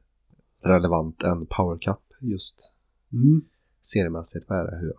relevant 0.63 1.23
än 1.23 1.45
Power 1.45 1.77
Cup 1.77 1.99
just 2.19 2.71
Mm. 3.13 3.41
seriemässigt. 3.81 4.49
Vad 4.49 4.59
är 4.59 4.71
det? 4.71 4.77
Hur? 4.77 4.93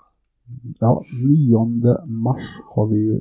Ja, 0.80 1.04
9 1.28 2.06
mars 2.06 2.60
har 2.64 2.86
vi 2.86 2.96
ju 2.96 3.20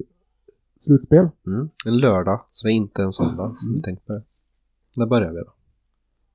slutspel. 0.80 1.30
Mm. 1.48 1.70
En 1.86 1.98
lördag, 1.98 2.42
så 2.52 2.68
det 2.68 2.72
är 2.72 2.76
inte 2.76 3.04
en 3.04 3.14
söndag 3.14 3.54
som 3.56 3.74
vi 3.74 3.82
tänkt 3.82 4.06
på 4.08 4.14
det. 4.14 4.24
När 4.96 5.06
börjar 5.06 5.32
vi 5.32 5.40
då? 5.40 5.54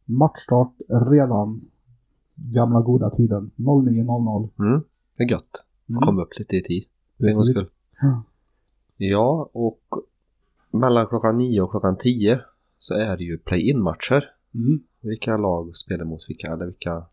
Matchstart 0.04 0.72
redan 0.88 1.60
gamla 2.36 2.80
goda 2.80 3.10
tiden 3.10 3.50
09.00. 3.56 4.50
Mm. 4.58 4.80
Det 5.16 5.22
är 5.22 5.30
gött. 5.30 5.64
Mm. 5.88 6.00
Kom 6.00 6.18
upp 6.18 6.38
lite 6.38 6.56
i 6.56 6.62
tid. 6.62 6.84
För 7.18 7.26
en 7.26 7.34
gångs 7.34 7.50
skull. 7.50 7.68
Ja. 8.96 9.50
Och 9.52 9.80
mellan 10.70 11.06
klockan 11.06 11.38
9 11.38 11.60
och 11.60 11.70
klockan 11.70 11.96
10 11.98 12.40
så 12.78 12.94
är 12.94 13.16
det 13.16 13.24
ju 13.24 13.38
play-in-matcher. 13.38 14.30
Mm. 14.54 14.80
Vilka 15.00 15.36
lag 15.36 15.76
spelar 15.76 16.04
mot 16.04 16.20
vilka, 16.28 16.52
eller 16.52 16.66
vilka 16.66 17.04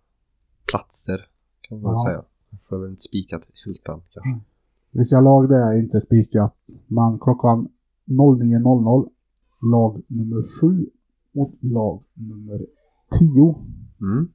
platser 0.66 1.28
kan 1.62 1.82
man 1.82 1.94
Ja. 1.94 2.04
säga. 2.08 2.24
Får 2.70 2.78
väl 2.78 2.90
inte 2.90 3.02
spikat 3.02 3.42
helt 3.66 3.88
än 3.90 4.02
kanske. 4.14 4.30
Mm. 4.30 4.40
Vilka 4.92 5.20
lag 5.22 5.50
det 5.50 5.56
är 5.56 5.80
inte 5.80 6.02
spikat. 6.02 6.58
Men 6.88 7.20
klockan 7.20 7.70
09.00 8.06 9.10
lag 9.72 10.02
nummer 10.08 10.62
7 10.62 10.90
mot 11.32 11.54
lag 11.62 12.04
nummer 12.14 12.66
10. 13.20 13.56
Mm. 14.02 14.32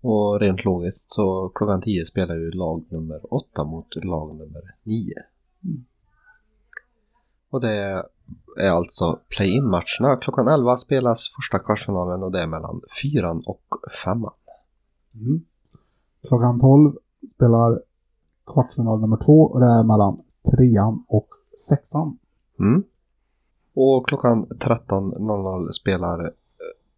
Och 0.00 0.40
rent 0.40 0.64
logiskt 0.64 1.10
så 1.10 1.52
klockan 1.54 1.82
10 1.82 2.06
spelar 2.06 2.34
ju 2.34 2.50
lag 2.50 2.84
nummer 2.90 3.34
8 3.34 3.64
mot 3.64 4.04
lag 4.04 4.36
nummer 4.36 4.74
9. 4.82 5.14
Mm. 5.64 5.84
Och 7.50 7.60
det 7.60 8.04
är 8.56 8.70
alltså 8.70 9.20
play-in-matcherna. 9.28 10.16
Klockan 10.20 10.48
11 10.48 10.76
spelas 10.76 11.32
första 11.36 11.58
kvartsfinalen 11.58 12.22
och 12.22 12.32
det 12.32 12.42
är 12.42 12.46
mellan 12.46 12.80
4 13.02 13.40
och 13.46 13.62
5. 14.04 14.18
Mm. 15.14 15.44
Klockan 16.28 16.60
12 16.60 16.92
spelar 17.34 17.80
kvartsfinal 18.46 19.00
nummer 19.00 19.16
2 19.16 19.32
och 19.32 19.60
det 19.60 19.66
är 19.66 19.82
mellan 19.82 20.16
3 20.16 20.24
och 21.08 21.28
6. 21.70 21.92
Mm. 22.60 22.82
Och 23.74 24.08
klockan 24.08 24.46
13.00 24.46 25.72
spelar 25.72 26.24
eh, 26.24 26.30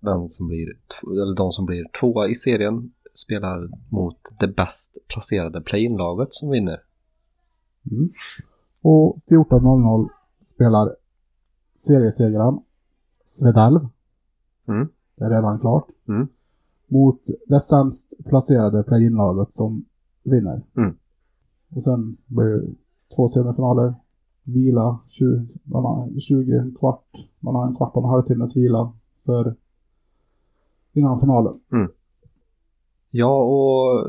den 0.00 0.28
som 0.28 0.48
blir, 0.48 0.68
eller 1.02 1.36
de 1.36 1.52
som 1.52 1.66
blir 1.66 1.86
tvåa 2.00 2.28
i 2.28 2.34
serien 2.34 2.92
spelar 3.14 3.68
mot 3.88 4.16
det 4.40 4.48
bäst 4.48 4.96
placerade 5.08 5.60
play-in-laget 5.60 6.28
som 6.30 6.50
vinner. 6.50 6.82
Mm. 7.90 8.10
Och 8.82 9.16
14.00 9.28 10.08
spelar 10.42 10.96
seriesegraren 11.76 12.60
Svedalv. 13.24 13.80
Mm. 14.68 14.88
Det 15.16 15.24
är 15.24 15.30
redan 15.30 15.58
klart. 15.60 15.86
Mm. 16.08 16.28
Mot 16.86 17.20
det 17.46 17.60
sämst 17.60 18.14
placerade 18.24 18.82
play-in-laget 18.82 19.52
som 19.52 19.84
vinner. 20.22 20.62
Mm. 20.76 20.96
Och 21.74 21.84
sen 21.84 22.16
blir 22.26 22.44
det 22.44 22.74
två 23.16 23.28
semifinaler. 23.28 23.94
Vila 24.42 24.98
20, 25.06 25.46
man 25.64 25.84
har 25.84 26.20
20 26.20 26.58
en 26.58 26.74
kvart. 26.74 27.28
Man 27.40 27.54
har 27.54 27.66
en 27.66 27.76
kvart 27.76 27.96
och 27.96 28.02
en 28.04 28.10
halvtimmes 28.10 28.56
vila 28.56 28.92
för 29.26 29.56
innan 30.92 31.20
finalen. 31.20 31.54
Ja, 33.10 33.42
och 33.42 34.06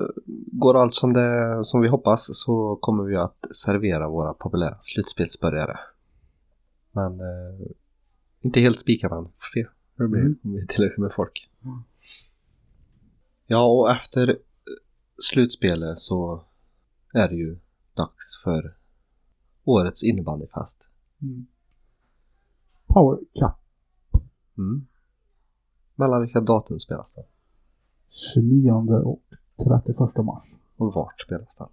går 0.52 0.78
allt 0.82 0.96
som, 0.96 1.14
det, 1.14 1.60
som 1.66 1.82
vi 1.82 1.88
hoppas 1.88 2.28
så 2.38 2.76
kommer 2.82 3.04
vi 3.04 3.16
att 3.16 3.38
servera 3.56 4.10
våra 4.10 4.34
populära 4.34 4.78
slutspelsbörjare. 4.82 5.80
Men 6.92 7.20
eh, 7.20 7.68
inte 8.42 8.60
helt 8.60 8.80
spikade 8.80 9.16
än. 9.16 9.24
Får 9.24 9.48
se 9.54 9.68
hur 9.96 10.06
det 10.06 10.10
blir 10.10 10.22
Mm. 10.22 10.40
om 10.44 10.54
vi 10.54 10.62
är 10.62 10.66
tillräckligt 10.66 10.98
med 11.00 11.14
folk. 11.16 11.48
Mm. 11.64 11.80
Ja, 13.48 13.64
och 13.66 13.92
efter 13.92 14.30
eh, 14.30 14.36
slutspelet 15.32 16.00
så 16.00 16.44
är 17.14 17.28
det 17.28 17.36
ju 17.36 17.58
dags 17.94 18.42
för 18.44 18.76
årets 19.64 20.04
innebandyfest. 20.04 20.84
Mm. 21.22 21.46
Power 22.88 23.18
Cup 23.18 23.56
Mm. 24.58 24.88
Mellan 25.96 26.22
vilka 26.22 26.40
datum 26.42 26.80
spelas 26.80 27.14
den? 27.14 27.24
29 28.36 28.72
och 29.04 29.22
31 29.64 30.26
mars. 30.26 30.44
Och 30.78 30.94
vart 30.94 31.22
spelas 31.22 31.56
den? 31.58 31.68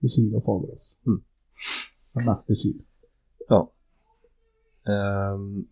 I 0.00 0.08
Kil 0.08 0.34
och 0.34 0.44
Fagerås. 0.44 0.98
Mm. 1.06 1.22
Men 2.12 2.24
Mest 2.24 2.50
i 2.50 2.54
Kil. 2.54 2.82
Ja. 3.48 3.70
Ehm, 4.86 5.64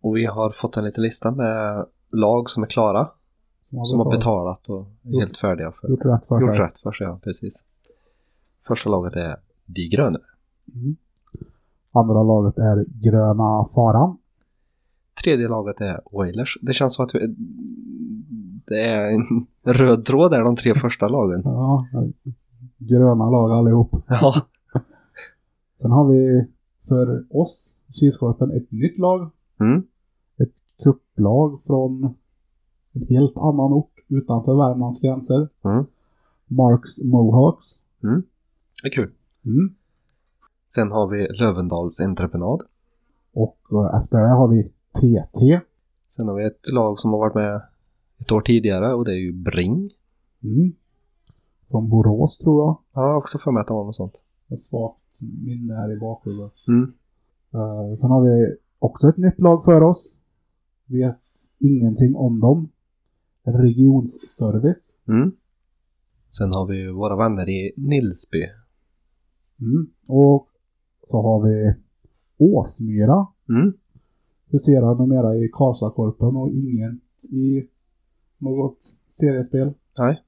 och 0.00 0.16
vi 0.16 0.26
har 0.26 0.50
fått 0.50 0.76
en 0.76 0.84
liten 0.84 1.02
lista 1.02 1.30
med 1.30 1.86
lag 2.10 2.50
som 2.50 2.62
är 2.62 2.66
klara. 2.66 3.10
Som 3.70 3.98
har 3.98 4.10
betalat 4.16 4.68
och 4.68 4.86
är 5.02 5.10
Gjort- 5.10 5.20
helt 5.22 5.36
färdiga 5.38 5.72
för 5.72 5.88
Gjort 5.88 6.04
rätt 6.04 6.26
för 6.26 6.40
gjort 6.40 6.56
sig. 6.56 6.58
rätt 6.66 6.78
för 6.82 6.92
sig. 6.92 7.06
Ja, 7.06 7.18
precis. 7.22 7.54
Första 8.66 8.90
laget 8.90 9.12
är 9.16 9.36
De 9.66 9.88
Gröna. 9.88 10.18
Mm. 10.74 10.96
Andra 11.92 12.22
laget 12.22 12.58
är 12.58 12.84
Gröna 12.88 13.66
Faran. 13.74 14.18
Tredje 15.24 15.48
laget 15.48 15.80
är 15.80 16.00
Oilers. 16.04 16.58
Det 16.62 16.74
känns 16.74 16.94
som 16.94 17.04
att 17.04 17.14
vi, 17.14 17.34
det 18.66 18.80
är 18.80 19.10
en 19.10 19.46
röd 19.74 20.04
tråd 20.04 20.30
där 20.30 20.40
de 20.40 20.56
tre 20.56 20.74
första 20.80 21.08
lagen. 21.08 21.42
Ja, 21.44 21.86
gröna 22.78 23.30
lag 23.30 23.52
allihop. 23.52 23.90
Ja. 24.08 24.46
Sen 25.80 25.90
har 25.90 26.08
vi 26.08 26.46
för 26.88 27.36
oss, 27.36 27.76
Kilskorpen, 28.00 28.50
ett 28.50 28.70
nytt 28.70 28.98
lag. 28.98 29.30
Mm. 29.60 29.82
Ett 30.38 30.82
kupplag 30.84 31.62
från 31.62 32.14
en 32.92 33.06
helt 33.08 33.36
annan 33.36 33.72
ort 33.72 33.94
utanför 34.08 34.54
Värmlands 34.54 35.00
gränser. 35.00 35.48
Mm. 35.64 35.84
Marks 36.46 37.02
Mohawks. 37.02 37.66
Det 38.82 38.88
är 38.88 38.92
kul. 38.92 39.10
Mm. 39.44 39.74
Sen 40.74 40.90
har 40.92 41.06
vi 41.06 41.28
Lövendals 41.28 42.00
entreprenad. 42.00 42.62
Och 43.32 43.58
eh, 43.72 43.98
efter 43.98 44.18
det 44.18 44.28
har 44.28 44.48
vi 44.48 44.73
TT. 44.94 45.60
Sen 46.16 46.28
har 46.28 46.34
vi 46.34 46.46
ett 46.46 46.72
lag 46.72 46.98
som 47.00 47.10
har 47.10 47.18
varit 47.18 47.34
med 47.34 47.62
ett 48.18 48.32
år 48.32 48.40
tidigare 48.40 48.94
och 48.94 49.04
det 49.04 49.12
är 49.12 49.18
ju 49.18 49.32
Bring. 49.32 49.90
Mm. 50.42 50.72
Från 51.70 51.88
Borås 51.88 52.38
tror 52.38 52.64
jag. 52.64 52.78
Ja, 52.92 53.16
också 53.16 53.38
för 53.38 53.50
mig 53.50 53.60
att 53.60 53.66
det 53.66 53.72
var 53.74 53.84
något 53.84 53.96
sånt. 53.96 54.22
Ett 54.48 54.60
svagt 54.60 55.20
minne 55.20 55.74
här 55.74 55.92
i 55.92 55.96
bakhuvudet. 55.96 56.52
Mm. 56.68 56.92
Eh, 57.54 57.94
sen 57.94 58.10
har 58.10 58.22
vi 58.22 58.56
också 58.78 59.08
ett 59.08 59.16
nytt 59.16 59.40
lag 59.40 59.64
för 59.64 59.82
oss. 59.82 60.18
Vet 60.86 61.20
ingenting 61.58 62.16
om 62.16 62.40
dem. 62.40 62.68
Regionsservice. 63.42 64.96
Mm. 65.08 65.32
Sen 66.38 66.52
har 66.52 66.66
vi 66.66 66.92
våra 66.92 67.16
vänner 67.16 67.48
i 67.48 67.72
Nilsby. 67.76 68.46
Mm. 69.60 69.86
Och 70.06 70.48
så 71.02 71.22
har 71.22 71.42
vi 71.48 71.74
Åsmyra. 72.38 73.26
Mm. 73.48 73.72
Huserar 74.54 74.94
numera 74.94 75.36
i 75.36 75.48
Karlstadkorpen 75.52 76.36
och 76.36 76.48
inget 76.50 77.24
i 77.32 77.68
något 78.38 78.78
seriespel. 79.10 79.72
Nej. 79.98 80.22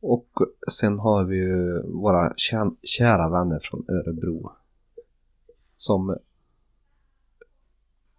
Och 0.00 0.28
sen 0.72 0.98
har 0.98 1.24
vi 1.24 1.36
ju 1.36 1.82
våra 1.82 2.32
kä- 2.32 2.76
kära 2.82 3.28
vänner 3.28 3.60
från 3.70 3.84
Örebro. 3.88 4.50
Som 5.76 6.16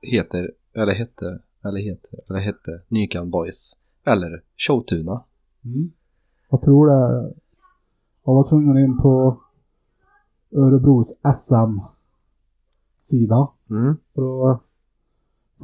heter, 0.02 0.52
eller 0.74 0.94
hette, 0.94 1.40
eller 1.66 1.80
heter, 1.80 2.20
eller 2.30 2.40
hette 2.40 2.82
Nykan 2.88 3.30
Boys. 3.30 3.75
Eller 4.06 4.44
Showtuna. 4.58 5.24
Mm. 5.66 5.92
Jag 6.50 6.62
tror 6.62 6.88
det. 6.88 7.34
Jag 8.25 8.34
var 8.34 8.50
tvungen 8.50 8.78
in 8.78 8.98
på 8.98 9.42
Örebros 10.52 11.20
SM-sida 13.00 13.48
Mm. 13.70 13.96
för 14.16 14.52
att 14.52 14.62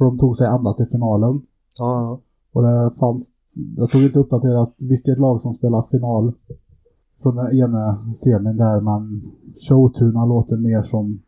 För 0.00 0.04
de 0.04 0.18
tog 0.18 0.36
sig 0.36 0.46
ända 0.46 0.72
till 0.74 0.86
finalen. 0.86 1.42
Ja, 1.78 2.20
Och 2.52 2.62
det 2.62 2.90
fanns, 3.00 3.34
det 3.76 3.86
stod 3.86 4.02
inte 4.02 4.18
uppdaterat 4.18 4.74
vilket 4.78 5.18
lag 5.18 5.40
som 5.40 5.52
spelar 5.52 5.82
final 5.82 6.32
från 7.22 7.36
den 7.36 7.56
ena 7.58 8.12
semin 8.12 8.56
där, 8.56 8.80
men 8.80 9.20
Showtuna 9.68 10.24
låter 10.24 10.56
mer 10.56 10.82
som 10.82 11.22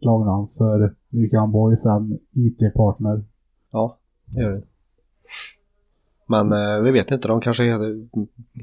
lagnamn 0.00 0.48
för 0.48 0.94
Nykan 1.08 1.52
Boys 1.52 1.86
än 1.86 2.18
IT-partner. 2.32 3.24
ja, 3.72 3.96
det 4.26 4.40
gör 4.42 4.50
det. 4.50 4.62
Men 6.30 6.52
eh, 6.52 6.82
vi 6.84 6.90
vet 6.90 7.10
inte, 7.10 7.28
de 7.28 7.40
kanske 7.40 7.62
heter, 7.64 8.08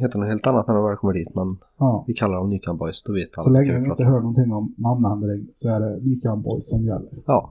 heter 0.01 0.19
något 0.19 0.27
helt 0.27 0.47
annat 0.47 0.67
när 0.67 0.75
de 0.75 0.85
väl 0.85 0.97
kommer 0.97 1.13
dit. 1.13 1.35
Men 1.35 1.57
Ja. 1.79 2.03
vi 2.07 2.13
kallar 2.13 2.35
dem 2.37 2.49
Nykan 2.49 2.77
Boys, 2.77 3.03
då 3.03 3.13
vet 3.13 3.29
alla. 3.37 3.43
Så 3.43 3.49
länge 3.49 3.79
vi 3.79 3.89
inte 3.89 4.03
hör 4.03 4.19
någonting 4.19 4.53
om 4.53 4.73
namnändring 4.77 5.47
så 5.53 5.69
är 5.69 5.79
det 5.79 5.99
Nykan 6.05 6.41
Boys 6.41 6.69
som 6.69 6.81
gäller. 6.85 7.09
Ja. 7.25 7.49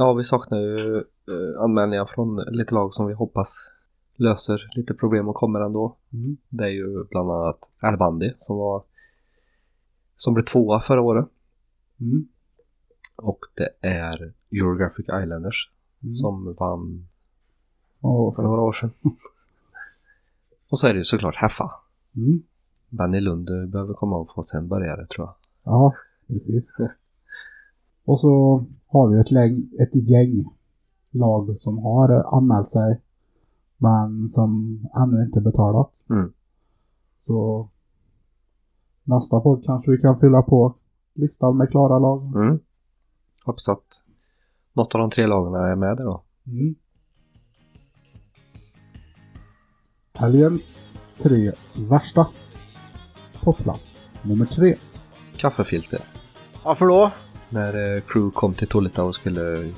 Ja, 0.00 0.12
vi 0.12 0.24
saknar 0.24 0.58
ju 0.58 0.96
eh, 0.96 1.62
anmälningar 1.62 2.10
från 2.14 2.36
lite 2.36 2.74
lag 2.74 2.94
som 2.94 3.06
vi 3.06 3.14
hoppas 3.14 3.54
löser 4.16 4.70
lite 4.76 4.94
problem 4.94 5.28
och 5.28 5.34
kommer 5.34 5.60
ändå. 5.60 5.96
Mm. 6.12 6.36
Det 6.48 6.64
är 6.64 6.68
ju 6.68 7.04
bland 7.04 7.30
annat 7.30 7.58
Al 7.80 8.34
som 8.38 8.56
var 8.56 8.82
som 10.16 10.34
blev 10.34 10.44
tvåa 10.44 10.80
förra 10.80 11.02
året. 11.02 11.26
Mm. 12.00 12.28
Och 13.16 13.38
det 13.54 13.88
är 13.88 14.32
Eurographic 14.52 15.06
Islanders 15.22 15.70
Mm. 16.02 16.12
som 16.12 16.54
vann 16.54 17.08
Och, 18.00 18.36
för 18.36 18.42
några 18.42 18.60
år 18.60 18.72
sedan. 18.72 18.90
och 20.70 20.78
så 20.78 20.86
är 20.86 20.92
det 20.92 20.98
ju 20.98 21.04
såklart 21.04 21.36
Heffa. 21.36 21.70
mm. 22.16 22.42
Benny 22.88 23.20
Lund 23.20 23.50
eh, 23.50 23.66
behöver 23.66 23.94
komma 23.94 24.16
och 24.16 24.34
få 24.34 24.44
sig 24.44 24.58
en 24.58 24.68
börjare 24.68 25.06
tror 25.06 25.26
jag. 25.26 25.34
Ja, 25.62 25.94
precis. 26.26 26.72
Och 28.04 28.20
så 28.20 28.64
har 28.88 29.08
vi 29.08 29.20
ett, 29.20 29.30
läng, 29.30 29.70
ett 29.80 30.10
gäng 30.10 30.44
lag 31.10 31.58
som 31.58 31.78
har 31.78 32.36
anmält 32.36 32.70
sig 32.70 33.00
men 33.76 34.28
som 34.28 34.80
ännu 34.96 35.22
inte 35.22 35.40
betalat. 35.40 36.04
Mm. 36.10 36.32
Så 37.18 37.68
nästa 39.04 39.40
podd 39.40 39.64
kanske 39.64 39.90
vi 39.90 39.98
kan 39.98 40.18
fylla 40.18 40.42
på 40.42 40.74
listan 41.14 41.56
med 41.56 41.70
klara 41.70 41.98
lag. 41.98 42.36
Mm. 42.36 42.58
Hoppas 43.44 43.68
att 43.68 44.02
något 44.72 44.94
av 44.94 45.00
de 45.00 45.10
tre 45.10 45.26
lagen 45.26 45.54
är 45.54 45.76
med 45.76 45.96
där 45.96 46.04
då. 46.04 46.22
Mm. 46.46 46.74
Helgens 50.12 50.78
tre 51.22 51.52
värsta. 51.76 52.26
På 53.44 53.52
plats 53.52 54.06
nummer 54.22 54.46
tre. 54.46 54.76
Kaffefilter. 55.36 56.04
Varför 56.64 56.86
då? 56.86 57.12
När 57.50 57.96
eh, 57.96 58.02
crew 58.02 58.34
kom 58.34 58.54
till 58.54 58.68
Tolita 58.68 59.04
och 59.04 59.14
skulle 59.14 59.72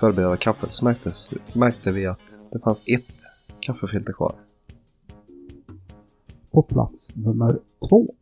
förbereda 0.00 0.36
kaffet 0.36 0.72
så 0.72 0.84
märktes, 0.84 1.30
märkte 1.54 1.90
vi 1.90 2.06
att 2.06 2.40
det 2.52 2.58
fanns 2.58 2.82
ett 2.86 3.16
kaffefilter 3.60 4.12
kvar. 4.12 4.34
På 6.50 6.62
plats 6.62 7.16
nummer 7.16 7.58
två. 7.90 8.14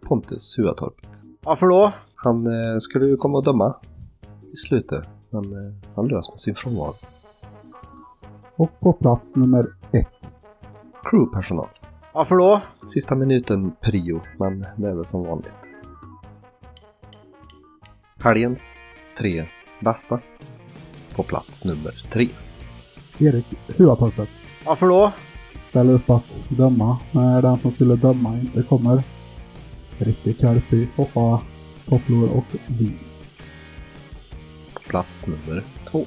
Pontus 0.00 0.58
Huatorpet. 0.58 1.08
Varför 1.42 1.66
då? 1.66 1.92
Han 2.14 2.46
eh, 2.46 2.78
skulle 2.78 3.06
ju 3.06 3.16
komma 3.16 3.38
och 3.38 3.44
döma 3.44 3.74
i 4.52 4.56
slutet. 4.56 5.08
Men 5.30 5.44
eh, 5.44 5.74
han 5.94 6.08
lös 6.08 6.30
med 6.30 6.40
sin 6.40 6.54
frånvaro. 6.54 6.94
Och 8.56 8.80
på 8.80 8.92
plats 8.92 9.36
nummer 9.36 9.66
ett. 9.92 10.32
Crewpersonal. 11.02 11.68
Varför 12.14 12.36
då? 12.36 12.62
Sista 12.92 13.14
minuten 13.14 13.72
prio, 13.80 14.20
men 14.38 14.66
det 14.76 14.88
är 14.88 14.94
väl 14.94 15.06
som 15.06 15.22
vanligt. 15.22 15.52
Helgens 18.26 18.70
tre 19.18 19.46
bästa. 19.80 20.20
På 21.14 21.22
plats 21.22 21.64
nummer 21.64 21.92
tre. 22.12 22.28
Erik 23.18 23.46
Huatorpet. 23.76 24.28
Varför 24.64 24.86
då? 24.86 25.12
Ställer 25.48 25.92
upp 25.92 26.10
att 26.10 26.40
döma 26.48 26.98
när 27.12 27.42
den 27.42 27.58
som 27.58 27.70
skulle 27.70 27.96
döma 27.96 28.38
inte 28.38 28.62
kommer. 28.62 29.02
Riktig 29.98 30.38
karp 30.38 30.90
foppa, 30.94 31.42
tofflor 31.88 32.28
och 32.28 32.44
jeans. 32.66 33.28
Plats 34.88 35.26
nummer 35.26 35.62
två. 35.90 36.04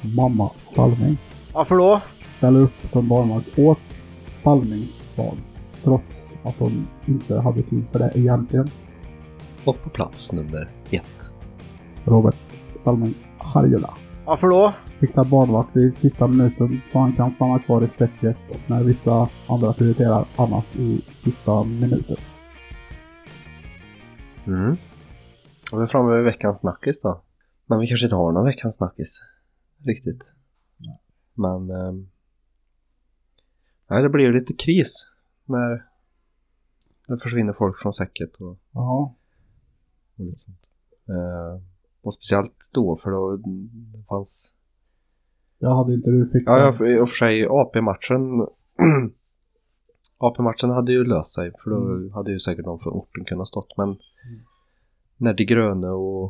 Mamma 0.00 0.50
Salming. 0.62 1.18
Varför 1.52 1.76
då? 1.76 2.00
Ställer 2.26 2.60
upp 2.60 2.82
som 2.84 3.08
barnvakt 3.08 3.58
åt 3.58 3.80
Salmings 4.32 5.02
barn. 5.16 5.36
Trots 5.80 6.38
att 6.42 6.58
hon 6.58 6.88
inte 7.06 7.38
hade 7.40 7.62
tid 7.62 7.84
för 7.92 7.98
det 7.98 8.12
egentligen. 8.14 8.70
Och 9.66 9.82
på 9.82 9.90
plats 9.90 10.32
nummer 10.32 10.70
ett. 10.90 11.32
Robert 12.04 12.36
Salming 12.76 13.14
Harjula. 13.38 13.94
Varför 14.24 14.46
då? 14.48 14.74
Fixar 15.00 15.24
barnvakt 15.24 15.76
i 15.76 15.90
sista 15.90 16.26
minuten 16.26 16.80
så 16.84 16.98
han 16.98 17.12
kan 17.12 17.30
stanna 17.30 17.58
kvar 17.58 17.82
i 17.82 17.88
säcket 17.88 18.60
när 18.68 18.82
vissa 18.82 19.28
andra 19.48 19.72
prioriterar 19.72 20.26
annat 20.36 20.76
i 20.76 21.00
sista 21.14 21.64
minuten. 21.64 22.16
Mm. 24.46 24.76
Och 25.72 25.80
vi 25.80 25.82
är 25.82 25.86
framme 25.86 26.16
vid 26.16 26.24
veckans 26.24 26.60
snackis 26.60 27.00
då. 27.02 27.22
Men 27.66 27.78
vi 27.78 27.86
kanske 27.86 28.06
inte 28.06 28.16
har 28.16 28.32
någon 28.32 28.44
veckans 28.44 28.76
snackis. 28.76 29.22
Riktigt. 29.84 30.22
Men... 31.34 31.70
ehm, 31.70 32.08
nej, 33.90 34.02
det 34.02 34.08
blir 34.08 34.24
ju 34.24 34.40
lite 34.40 34.52
kris 34.52 35.10
när 35.44 35.84
det 37.06 37.18
försvinner 37.22 37.52
folk 37.52 37.78
från 37.82 37.92
säcket 37.92 38.34
och, 38.34 38.58
Ja, 38.72 39.14
och 40.18 40.24
lite 40.24 40.38
sånt. 40.38 40.70
Eh, 41.08 41.62
och 42.02 42.14
speciellt 42.14 42.52
då 42.72 42.96
för 43.02 43.10
då 43.10 43.36
det 43.36 44.04
fanns... 44.08 44.52
jag 45.58 45.74
hade 45.74 45.94
inte 45.94 46.10
du 46.10 46.26
fixat. 46.26 46.74
Ja, 46.80 46.86
i 46.88 46.98
och 47.00 47.08
för 47.08 47.14
sig 47.14 47.46
AP-matchen... 47.46 48.20
AP-matchen 50.18 50.70
hade 50.70 50.92
ju 50.92 51.04
löst 51.04 51.34
sig 51.34 51.52
för 51.64 51.70
då 51.70 51.76
Mm. 51.76 52.12
hade 52.12 52.32
ju 52.32 52.40
säkert 52.40 52.66
någon 52.66 52.78
från 52.78 52.92
orten 52.92 53.24
kunnat 53.24 53.48
stått. 53.48 53.76
Men 53.76 53.96
när 55.16 55.34
De 55.34 55.44
Gröne 55.44 55.88
och, 55.88 56.24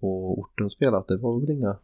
och 0.00 0.38
orten 0.38 0.70
spelat, 0.70 1.08
det 1.08 1.16
var 1.16 1.40
väl 1.40 1.50
inga 1.50 1.76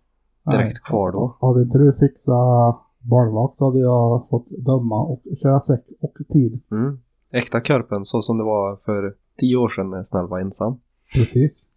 direkt 0.45 0.83
kvar 0.83 1.13
då. 1.13 1.37
Hade 1.41 1.63
inte 1.63 1.79
du 1.79 1.93
fixat 1.93 2.85
barnvakt 2.99 3.57
så 3.57 3.65
hade 3.65 3.79
jag 3.79 4.29
fått 4.29 4.49
döma 4.49 5.03
och 5.03 5.23
köra 5.43 5.61
säck 5.61 5.85
och 6.01 6.19
tid. 6.29 6.63
Mm. 6.71 6.99
Äkta 7.31 7.61
Körpen 7.61 8.05
så 8.05 8.23
som 8.23 8.39
det 8.39 8.45
var 8.45 8.77
för 8.77 9.15
tio 9.39 9.57
år 9.57 9.69
sedan 9.69 9.91
när 9.91 10.05
Snäll 10.05 10.27
var 10.27 10.41
ensam. 10.41 10.81
Precis. 11.15 11.69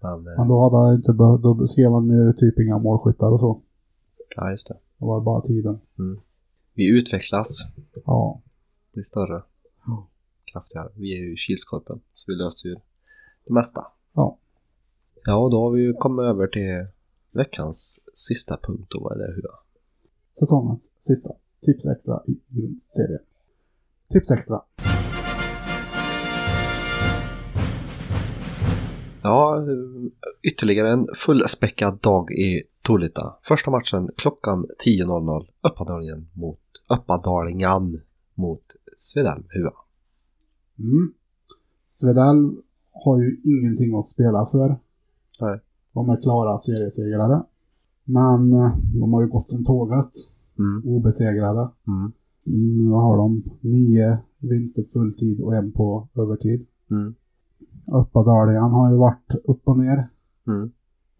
Men, 0.00 0.26
eh, 0.26 0.38
Men 0.38 0.48
då 0.48 0.62
hade 0.62 0.76
han 0.76 0.94
inte 0.94 1.12
behövt, 1.12 1.42
då 1.42 1.66
skrev 1.66 1.90
han 1.92 2.08
ju 2.10 2.32
typ 2.32 2.58
inga 2.60 2.78
målskyttar 2.78 3.30
och 3.32 3.40
så. 3.40 3.60
ja 4.36 4.50
just 4.50 4.68
det. 4.68 4.74
Det 4.98 5.04
var 5.04 5.20
bara 5.20 5.40
tiden. 5.40 5.80
Vi 6.74 6.88
utvecklas, 6.88 7.48
Ja. 8.06 8.40
blir 8.92 9.04
större, 9.04 9.42
Ja. 9.86 10.08
kraftigare. 10.52 10.88
Vi 10.94 11.12
är 11.18 11.20
ju 11.20 11.36
Kilskorpen 11.36 12.00
så 12.12 12.24
vi 12.32 12.34
löser 12.36 12.68
ju 12.68 12.74
det 13.44 13.52
mesta. 13.54 13.86
Ja. 14.14 14.38
Ja, 15.24 15.36
och 15.36 15.50
då 15.50 15.60
har 15.62 15.70
vi 15.70 15.80
ju 15.82 15.92
kommit 15.94 16.22
över 16.24 16.46
till 16.46 16.86
veckans 17.32 18.00
sista 18.14 18.56
punkt 18.62 18.86
då, 18.90 19.10
eller 19.10 19.34
hur? 19.34 19.44
Säsongens 20.38 20.92
sista 20.98 21.30
tips 21.60 21.86
extra 21.86 22.22
i 22.26 22.40
grundserien. 22.48 23.20
Tips 24.10 24.30
extra. 24.30 24.62
Ja, 29.26 29.66
ytterligare 30.42 30.92
en 30.92 31.06
fullspäckad 31.26 31.98
dag 32.00 32.30
i 32.30 32.62
Tolita. 32.82 33.34
Första 33.42 33.70
matchen 33.70 34.10
klockan 34.16 34.66
10.00. 34.84 35.46
Uppadalingen 35.62 36.28
mot 36.32 36.60
Uppadalingen 36.88 38.00
mot 38.34 38.62
Svedell 38.96 39.42
Hua. 39.48 39.72
Mm. 40.78 41.12
Svedell 41.86 42.56
har 42.92 43.22
ju 43.22 43.40
ingenting 43.44 43.98
att 43.98 44.06
spela 44.06 44.46
för. 44.46 44.68
Nej. 45.40 45.60
De 45.92 46.10
är 46.10 46.22
klara 46.22 46.58
seriesegrare. 46.58 47.42
Men 48.04 48.52
eh, 48.52 48.76
de 49.00 49.12
har 49.12 49.22
ju 49.22 49.28
gått 49.28 49.50
som 49.50 49.64
tåget. 49.64 50.10
Mm. 50.58 50.82
Obesegrade. 50.84 51.68
Mm. 51.86 52.12
Nu 52.76 52.90
har 52.90 53.16
de 53.16 53.42
nio 53.60 54.18
vinster 54.38 54.84
fulltid 54.92 55.40
och 55.40 55.54
en 55.54 55.72
på 55.72 56.08
övertid. 56.14 56.66
Mm. 56.90 57.14
Uppadalingen 57.86 58.62
har 58.70 58.90
ju 58.90 58.96
varit 58.96 59.34
upp 59.44 59.68
och 59.68 59.78
ner. 59.78 60.08
Mm. 60.46 60.72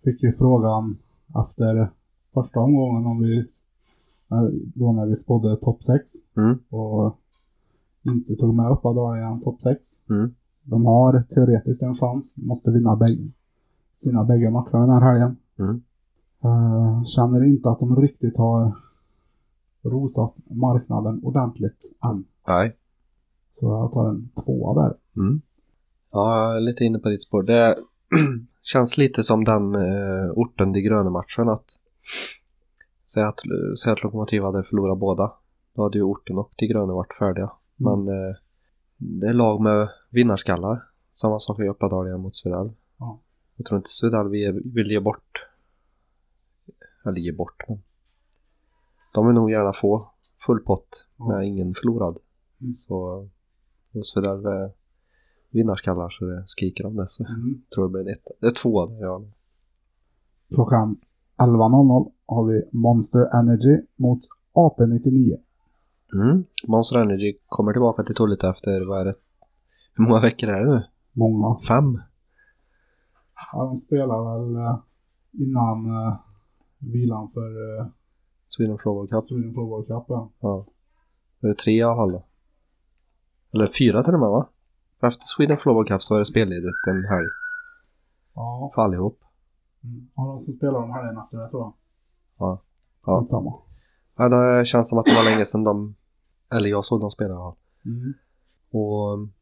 Fick 0.04 0.22
ju 0.22 0.32
frågan 0.32 0.96
efter 1.40 1.90
första 2.34 2.60
omgången 2.60 3.06
om 3.06 3.18
vi 3.20 3.46
då 4.74 4.92
när 4.92 5.06
vi 5.06 5.16
spådde 5.16 5.56
topp 5.56 5.82
6 5.82 6.10
Mm. 6.36 6.58
och 6.68 7.16
inte 8.02 8.34
tog 8.36 8.54
med 8.54 8.70
Uppadalingen 8.72 9.40
topp 9.40 9.62
6. 9.62 9.80
Mm. 10.10 10.34
De 10.62 10.86
har 10.86 11.22
teoretiskt 11.22 11.82
en 11.82 11.94
chans, 11.94 12.36
måste 12.36 12.70
vinna 12.70 12.96
bägge, 12.96 13.28
sina 13.94 14.24
bägge 14.24 14.50
matcher 14.50 14.78
den 14.78 14.90
här 14.90 15.00
helgen. 15.00 15.36
Mm. 15.58 15.82
Eh, 16.44 17.04
känner 17.04 17.44
inte 17.44 17.70
att 17.70 17.78
de 17.78 17.96
riktigt 17.96 18.36
har 18.36 18.72
rosat 19.82 20.34
marknaden 20.50 21.20
ordentligt 21.24 21.94
än. 22.04 22.24
Nej. 22.48 22.76
Så 23.50 23.66
jag 23.66 23.92
tar 23.92 24.08
en 24.08 24.28
tvåa 24.44 24.82
där. 24.82 24.94
Mm. 25.16 25.40
Ja, 26.14 26.44
jag 26.44 26.56
är 26.56 26.60
lite 26.60 26.84
inne 26.84 26.98
på 26.98 27.08
ditt 27.08 27.22
spår. 27.22 27.42
Det 27.42 27.78
Känns 28.62 28.96
lite 28.96 29.22
som 29.22 29.44
den 29.44 29.74
eh, 29.74 30.30
orten 30.30 30.72
de 30.72 30.80
gröna 30.80 31.10
matchen 31.10 31.48
att 31.48 31.64
säg 33.14 33.22
att, 33.22 33.40
säg 33.84 33.92
att 33.92 34.02
Lokomotiv 34.02 34.42
hade 34.42 34.64
förlorat 34.64 34.98
båda. 34.98 35.32
Då 35.74 35.82
hade 35.82 35.98
ju 35.98 36.02
orten 36.02 36.38
och 36.38 36.52
de 36.56 36.66
gröna 36.66 36.92
varit 36.92 37.14
färdiga. 37.18 37.50
Mm. 37.80 38.04
Men 38.04 38.08
eh, 38.08 38.36
det 38.96 39.26
är 39.28 39.32
lag 39.32 39.60
med 39.60 39.88
vinnarskallar. 40.10 40.84
Samma 41.12 41.40
sak 41.40 41.58
i 41.58 41.68
Uppadalen 41.68 42.20
mot 42.20 42.36
Svedal. 42.36 42.72
Ja. 42.98 43.20
Jag 43.56 43.66
tror 43.66 43.76
inte 43.78 43.90
Svedal 43.90 44.28
vill, 44.28 44.62
vill 44.64 44.90
ge 44.90 45.00
bort. 45.00 45.46
Eller 47.04 47.20
ge 47.20 47.32
bort 47.32 47.62
men. 47.68 47.82
De 49.14 49.26
vill 49.26 49.34
nog 49.34 49.50
gärna 49.50 49.72
få 49.72 50.10
full 50.46 50.60
pott 50.60 51.06
Ja. 51.16 51.28
med 51.28 51.46
ingen 51.46 51.74
förlorad. 51.74 52.18
Mm. 52.60 52.72
Så 52.72 53.28
Svedal 54.04 54.46
vinnarskallar 55.54 56.10
så 56.10 56.24
det 56.24 56.44
skriker 56.46 56.86
om 56.86 56.96
det. 56.96 57.06
Så 57.08 57.24
Mm. 57.24 57.60
jag 57.64 57.70
tror 57.74 57.84
det 57.84 57.92
blir 57.92 58.00
en 58.02 58.08
etta. 58.18 58.30
Det 58.40 58.46
är 58.46 58.54
två 58.62 58.86
där 58.86 59.02
ja. 59.02 59.22
Klockan 60.54 60.96
11.00 61.38 62.10
har 62.26 62.44
vi 62.44 62.62
Monster 62.72 63.38
Energy 63.40 63.82
mot 63.96 64.18
AP99. 64.54 65.36
Mm. 66.14 66.44
Monster 66.66 66.98
Energy 66.98 67.36
kommer 67.46 67.72
tillbaka 67.72 68.02
till 68.02 68.14
Tullita 68.14 68.50
efter, 68.50 68.90
vad 68.90 69.00
är 69.00 69.04
det? 69.04 69.14
Hur 69.94 70.04
många 70.04 70.20
veckor 70.20 70.48
är 70.48 70.64
det 70.64 70.70
nu? 70.74 70.82
Många. 71.12 71.58
Fem? 71.68 72.00
Ja, 73.52 73.64
de 73.64 73.76
spelar 73.76 74.38
väl 74.38 74.56
eh, 74.56 74.78
innan 75.32 75.86
eh, 75.86 76.16
vilan 76.78 77.30
för 77.30 77.78
eh, 77.80 77.86
Sweden 78.48 78.78
Floorball 78.78 79.08
Cup. 79.08 79.24
Sweden 79.24 79.52
Floorball 79.52 79.82
Cup. 79.84 80.04
Ja. 80.08 80.30
Ja. 80.40 80.66
Är 81.40 81.48
det 81.48 81.54
tre 81.54 81.72
i 81.78 81.82
alla? 81.82 82.22
Eller 83.52 83.66
fyra 83.78 84.04
till 84.04 84.14
och 84.14 84.20
med 84.20 84.28
va? 84.28 84.48
Efter 85.04 85.24
Sweden 85.26 85.56
Floorball 85.58 85.86
Cup 85.86 86.02
så 86.02 86.14
var 86.14 86.18
det 86.18 86.26
spelledigt 86.26 86.76
en 86.88 87.04
helg 87.04 87.26
Ja. 88.34 88.70
för 88.74 88.82
allihop. 88.82 89.18
Mm. 89.84 90.08
ja, 90.14 90.22
de 90.22 90.38
som 90.38 90.54
spelar 90.54 90.80
de 90.80 90.90
helgen 90.90 91.18
efter 91.18 91.38
det 91.38 91.48
tror 91.48 91.62
jag. 91.62 91.72
Ja. 92.38 92.60
Ja. 93.06 93.20
Skitsamma. 93.20 93.54
ja 94.16 94.28
det 94.28 94.64
känns 94.66 94.88
som 94.88 94.98
att 94.98 95.04
det 95.06 95.12
var 95.12 95.30
länge 95.34 95.46
sedan 95.46 95.64
de, 95.64 95.94
eller 96.50 96.68
jag 96.68 96.84
såg 96.84 97.00
dem 97.00 97.10
spela 97.10 97.34
fall. 97.34 97.54
Mm. 97.84 98.14
Och 98.70 99.12
um, 99.14 99.32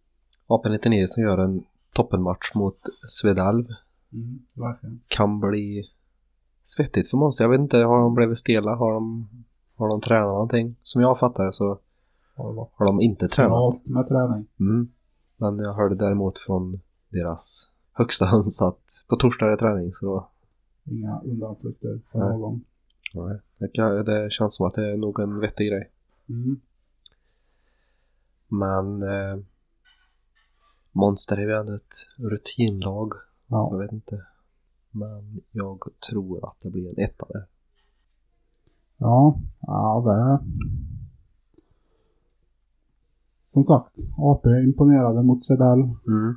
AP99 0.49 1.07
som 1.07 1.23
gör 1.23 1.39
en 1.39 1.65
toppenmatch 1.93 2.55
mot 2.55 2.77
Svedalv 3.09 3.67
Mm. 4.15 4.39
Verkligen. 4.55 5.01
kan 5.09 5.41
bli 5.41 5.85
svettigt 6.63 7.11
för 7.11 7.17
Monster. 7.17 7.45
Jag 7.45 7.51
vet 7.51 7.61
inte, 7.61 7.77
har 7.79 7.99
de 8.01 8.15
blivit 8.15 8.39
stela? 8.39 8.75
Har 8.75 8.93
de, 8.93 9.29
har 9.77 9.89
de 9.89 10.01
tränat 10.01 10.29
någonting? 10.33 10.77
Som 10.83 11.03
jag 11.03 11.19
fattar 11.19 11.51
så 11.51 11.79
Har 12.37 12.85
de 12.87 13.01
inte 13.01 13.27
tränat. 13.27 13.87
med 13.87 14.09
träning. 14.09 14.47
Mm. 14.61 14.89
Men 15.43 15.59
jag 15.59 15.75
hörde 15.75 15.95
däremot 15.95 16.39
från 16.39 16.81
deras 17.09 17.71
högsta 17.93 18.27
höns 18.27 18.63
att 18.63 18.79
på 19.09 19.17
torsdag 19.17 19.47
är 19.47 19.51
det 19.51 19.57
träning 19.57 19.93
så 19.93 20.07
då, 20.07 20.29
Inga 20.85 21.21
undanflykter 21.21 22.01
för 22.13 22.19
Nej. 22.19 22.29
någon. 22.39 22.65
nej, 23.15 23.39
det, 23.59 23.69
kan, 23.69 24.05
det 24.05 24.33
känns 24.33 24.57
som 24.57 24.67
att 24.67 24.75
det 24.75 24.93
är 24.93 24.97
nog 24.97 25.21
en 25.21 25.41
vettig 25.41 25.69
grej. 25.71 25.91
Mm. 26.29 26.61
Men 28.49 29.03
eh, 29.03 29.39
Monster 30.93 31.37
är 31.37 31.41
ju 31.43 31.53
ändå 31.57 31.75
ett 31.75 31.95
rutinlag 32.17 33.13
så 33.13 33.19
jag 33.49 33.73
Ja. 33.73 33.77
vet 33.77 33.93
inte. 33.93 34.27
Men 34.91 35.41
jag 35.51 35.79
tror 36.11 36.49
att 36.49 36.57
det 36.61 36.71
blir 36.71 36.89
en 36.89 37.05
etta 37.05 37.27
där. 37.29 37.47
ja, 38.97 39.39
ja 39.61 40.03
det. 40.07 40.45
Som 43.53 43.63
sagt, 43.63 43.97
AP 44.19 44.49
imponerade 44.65 45.23
mot 45.23 45.43
Svedell. 45.43 45.79
Mm. 46.07 46.37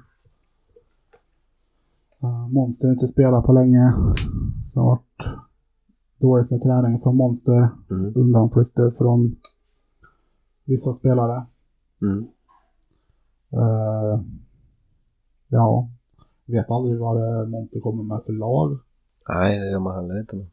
Uh, 2.24 2.48
Monster 2.50 2.92
inte 2.92 3.08
spelat 3.08 3.46
på 3.46 3.54
länge. 3.54 3.94
Det 4.74 4.80
har 4.80 4.86
varit 4.86 5.28
dåligt 6.22 6.52
med 6.52 6.62
träning 6.62 7.00
från 7.00 7.16
Monster. 7.16 7.70
Mm. 7.90 8.14
Undanflykter 8.16 8.92
från 8.92 9.36
vissa 10.66 10.94
spelare. 10.94 11.46
Mm. 12.02 12.28
Eh, 13.52 14.22
ja, 15.48 15.90
vet 16.46 16.72
aldrig 16.72 17.00
vad 17.00 17.50
Monster 17.50 17.80
kommer 17.80 18.04
med 18.04 18.24
för 18.26 18.34
lag. 18.34 18.80
Nej, 19.30 19.60
det 19.60 19.72
gör 19.72 19.80
man 19.80 19.96
heller 19.96 20.20
inte. 20.20 20.48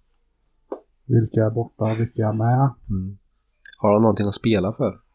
Vilka 1.07 1.41
är 1.45 1.51
borta, 1.51 1.85
vilka 1.99 2.29
är 2.29 2.33
med. 2.33 2.71
Mm. 2.91 3.19
Har 3.79 3.93
de 3.93 4.03
någonting 4.03 4.29
att 4.29 4.35
spela 4.35 4.73
för? 4.73 5.12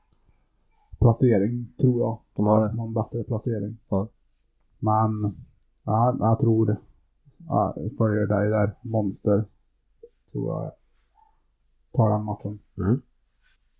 Placering, 0.99 1.73
tror 1.81 1.99
jag. 1.99 2.19
De 2.35 2.45
har 2.45 2.67
det? 2.67 2.75
Någon 2.75 2.93
bättre 2.93 3.23
placering. 3.23 3.77
Ja. 3.89 4.07
Men, 4.79 5.35
ja, 5.83 6.15
jag 6.19 6.39
tror 6.39 6.77
ja, 7.47 7.75
följer 7.97 8.27
dig 8.27 8.49
där. 8.49 8.71
Monster. 8.81 9.45
Tror 10.31 10.53
jag 10.53 10.71
tar 11.93 12.09
den 12.09 12.23
matchen. 12.23 12.59
Mm. 12.77 13.01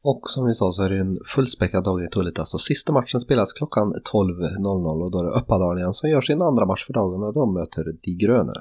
Och 0.02 0.22
som 0.30 0.46
vi 0.46 0.54
sa 0.54 0.72
så 0.72 0.84
är 0.84 0.90
det 0.90 0.98
en 1.00 1.20
fullspäckad 1.36 1.84
dag 1.84 2.04
i 2.04 2.08
Tullita. 2.10 2.46
Så 2.46 2.58
sista 2.58 2.94
matchen 2.94 3.20
spelas 3.20 3.54
klockan 3.54 3.94
12.00 3.94 5.04
och 5.04 5.12
då 5.12 5.20
är 5.20 5.24
det 5.24 5.40
Uppadalen 5.42 5.94
som 5.94 6.10
gör 6.10 6.22
sin 6.22 6.42
andra 6.42 6.66
match 6.66 6.86
för 6.88 6.94
dagen 6.94 7.24
och 7.24 7.34
de 7.34 7.54
möter 7.54 7.98
De 8.04 8.16
Gröna. 8.16 8.54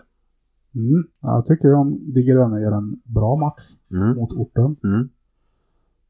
Mm. 0.74 1.04
Jag 1.20 1.44
tycker 1.44 1.74
om 1.74 2.12
De 2.14 2.22
Gröna 2.22 2.60
gör 2.60 2.72
en 2.72 3.00
bra 3.04 3.36
match 3.36 3.76
Mm. 3.90 4.16
mot 4.16 4.32
orten. 4.32 4.76
Mm. 4.84 5.08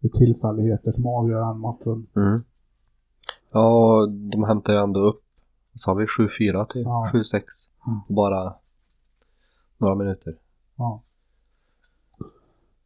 Det 0.07 0.19
är 0.19 0.27
tillfälligheter 0.27 0.93
som 0.93 1.07
avgör 1.07 1.41
den 1.41 1.61
matchen. 1.61 2.07
Mm. 2.17 2.41
Ja, 3.53 4.07
de 4.33 4.45
hämtar 4.45 4.73
ju 4.73 4.79
ändå 4.79 5.01
upp, 5.01 5.23
sa 5.75 5.95
vi 5.95 6.05
7-4 6.05 6.67
till 6.73 6.83
Ja. 6.83 7.11
7-6 7.13 7.43
Mm. 7.87 8.01
bara 8.09 8.55
några 9.79 9.95
minuter. 9.95 10.35
Ja. 10.77 11.03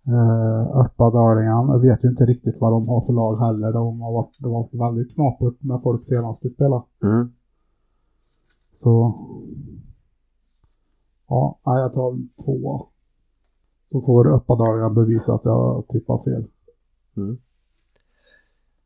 Uh, 0.09 0.87
jag 1.45 1.81
vet 1.81 2.05
ju 2.05 2.09
inte 2.09 2.25
riktigt 2.25 2.61
vad 2.61 2.73
de 2.73 2.89
har 2.89 3.01
för 3.01 3.13
lag 3.13 3.37
heller. 3.37 3.73
De 3.73 4.01
har 4.01 4.13
varit, 4.13 4.37
det 4.39 4.49
varit 4.49 4.75
väldigt 4.75 5.15
knapert 5.15 5.63
med 5.63 5.83
folk 5.83 6.05
senast 6.05 6.43
de 6.43 6.49
spelade. 6.49 6.85
Mm. 7.03 7.33
Så... 8.73 9.15
Ja, 11.29 11.59
jag 11.65 11.93
tar 11.93 12.19
två. 12.47 12.87
Så 13.93 14.01
får 14.01 14.27
Uppadalingen 14.27 14.95
bevisa 14.95 15.35
att 15.35 15.45
jag 15.45 15.85
tippar 15.89 16.19
fel. 16.19 16.45
Mm. 17.17 17.41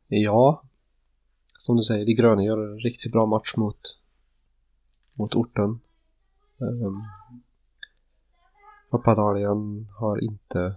Ja, 0.07 0.63
som 1.57 1.75
du 1.77 1.83
säger, 1.83 2.05
De 2.05 2.13
Gröna 2.13 2.43
gör 2.43 2.57
en 2.57 2.79
riktigt 2.79 3.11
bra 3.11 3.25
match 3.25 3.53
mot, 3.57 3.79
mot 5.17 5.35
orten. 5.35 5.79
Um, 6.57 7.01
Uppadalen 8.89 9.87
har 9.99 10.23
inte... 10.23 10.75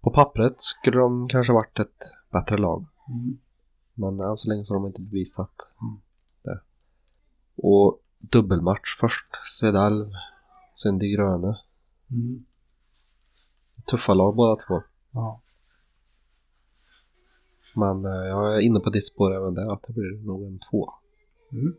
På 0.00 0.10
pappret 0.10 0.54
skulle 0.58 0.98
de 0.98 1.28
kanske 1.28 1.52
varit 1.52 1.78
ett 1.78 2.02
bättre 2.30 2.58
lag. 2.58 2.86
Mm. 3.08 3.38
Men 3.94 4.20
än 4.20 4.36
så 4.36 4.48
länge 4.48 4.64
så 4.64 4.74
har 4.74 4.80
de 4.80 4.86
inte 4.86 5.02
bevisat 5.02 5.68
Mm. 5.82 6.00
det. 6.42 6.60
Och 7.56 8.00
dubbelmatch 8.18 8.98
först. 9.00 9.26
Svedalv, 9.44 10.10
sen 10.74 10.98
De 10.98 11.08
Gröna. 11.08 11.58
Mm. 12.10 12.44
Tuffa 13.90 14.14
lag 14.14 14.36
båda 14.36 14.56
två. 14.66 14.82
Ja. 15.10 15.40
Men 17.76 18.04
eh, 18.04 18.28
jag 18.28 18.56
är 18.56 18.60
inne 18.60 18.80
på 18.80 18.90
ditt 18.90 19.06
spår 19.06 19.34
även 19.34 19.54
där 19.54 19.72
att 19.72 19.82
det 19.82 19.92
blir 19.92 20.26
nog 20.26 20.42
en 20.42 20.58
två. 20.70 20.92
Mm. 21.52 21.74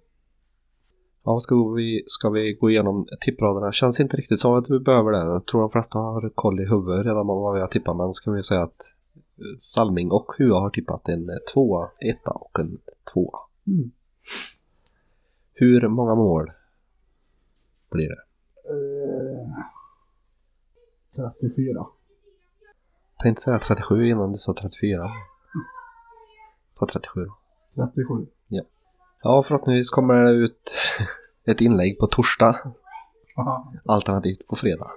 Ja, 1.23 1.39
ska 1.39 1.55
vi, 1.55 2.03
ska 2.07 2.29
vi 2.29 2.53
gå 2.53 2.69
igenom 2.69 3.07
tippraderna? 3.21 3.71
Känns 3.71 3.99
inte 3.99 4.17
riktigt 4.17 4.39
som 4.39 4.53
att 4.53 4.69
vi 4.69 4.79
behöver 4.79 5.11
det. 5.11 5.17
Jag 5.17 5.45
tror 5.45 5.61
de 5.61 5.69
flesta 5.69 5.99
har 5.99 6.29
koll 6.29 6.59
i 6.59 6.65
huvudet 6.65 7.05
redan 7.05 7.27
på 7.27 7.39
vad 7.39 7.55
vi 7.55 7.61
har 7.61 7.67
tippat. 7.67 7.97
Men 7.97 8.13
ska 8.13 8.31
vi 8.31 8.43
säga 8.43 8.63
att 8.63 8.81
eh, 9.37 9.57
Salming 9.57 10.11
och 10.11 10.31
Hua 10.37 10.59
har 10.59 10.69
tippat 10.69 11.09
en 11.09 11.29
eh, 11.29 11.35
tvåa, 11.53 11.89
etta 11.99 12.31
och 12.31 12.59
en 12.59 12.77
tvåa. 13.13 13.39
Mm. 13.67 13.91
Hur 15.53 15.87
många 15.87 16.15
mål 16.15 16.51
blir 17.91 18.09
det? 18.09 18.23
Eh, 18.69 19.63
34. 21.39 21.85
Tänkte 23.23 23.43
säga 23.43 23.59
37 23.59 24.09
innan 24.09 24.31
du 24.31 24.37
sa 24.37 24.53
34. 24.53 25.11
Ta 26.79 26.85
37 26.85 27.25
då. 27.75 27.85
37. 27.85 28.25
Ja, 29.23 29.43
förhoppningsvis 29.47 29.89
kommer 29.89 30.13
det 30.13 30.31
ut 30.31 30.71
ett 31.45 31.61
inlägg 31.61 31.99
på 31.99 32.07
torsdag. 32.07 32.59
Aha. 33.37 33.73
Alternativt 33.85 34.47
på 34.47 34.55
fredag. 34.55 34.91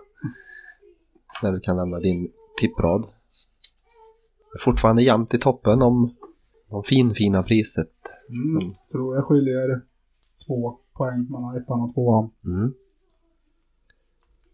Där 1.43 1.53
du 1.53 1.61
kan 1.61 1.77
lämna 1.77 1.99
din 2.01 2.33
tipprad. 2.61 3.03
Det 3.03 4.59
är 4.61 4.65
fortfarande 4.65 5.03
jämnt 5.03 5.35
i 5.35 5.39
toppen 5.39 5.83
om 5.83 6.15
de 6.71 6.83
finfina 6.83 7.43
priset. 7.43 7.93
Mm. 8.29 8.75
Tror 8.93 9.17
jag 9.17 9.25
skiljer 9.25 9.83
två 10.47 10.79
poäng 10.93 11.27
mellan 11.31 11.57
ettan 11.57 11.81
och 11.81 11.95
tvåan. 11.95 12.31
Mm. 12.45 12.75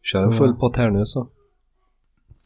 Kör 0.03 0.31
Så- 0.33 0.39
full 0.39 0.55
pott 0.55 0.77
här 0.77 0.91
nu 0.91 1.05
så. 1.07 1.29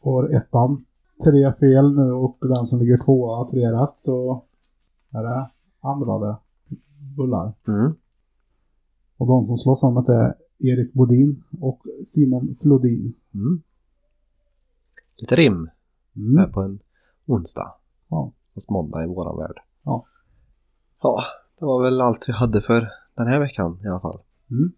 Får 0.03 0.35
ettan 0.35 0.85
tre 1.25 1.53
fel 1.53 1.95
nu 1.95 2.11
och 2.11 2.37
den 2.41 2.65
som 2.65 2.79
ligger 2.79 2.97
tvåa 3.05 3.47
tre 3.49 3.71
rätt 3.71 3.93
så 3.99 4.43
är 5.11 5.23
det 5.23 5.45
andra 5.81 6.19
det 6.27 6.37
bullar. 7.17 7.53
Mm. 7.67 7.95
Och 9.17 9.27
de 9.27 9.43
som 9.43 9.57
slåss 9.57 9.83
om 9.83 10.03
det 10.03 10.13
är 10.13 10.33
Erik 10.59 10.93
Bodin 10.93 11.43
och 11.61 11.81
Simon 12.05 12.55
Flodin. 12.61 13.13
Mm. 13.33 13.61
Lite 15.17 15.35
rim 15.35 15.69
så 16.13 16.37
här 16.37 16.43
Mm. 16.43 16.51
på 16.53 16.61
en 16.61 16.79
onsdag. 17.25 17.73
Ja. 18.09 18.31
Fast 18.53 18.69
måndag 18.69 19.03
i 19.03 19.07
våran 19.07 19.37
värld. 19.37 19.59
Ja. 19.83 20.05
Ja, 21.01 21.23
det 21.59 21.65
var 21.65 21.83
väl 21.83 22.01
allt 22.01 22.23
vi 22.29 22.33
hade 22.33 22.61
för 22.61 22.89
den 23.15 23.27
här 23.27 23.39
veckan 23.39 23.79
i 23.83 23.87
alla 23.87 23.99
fall. 23.99 24.19
Mm. 24.51 24.71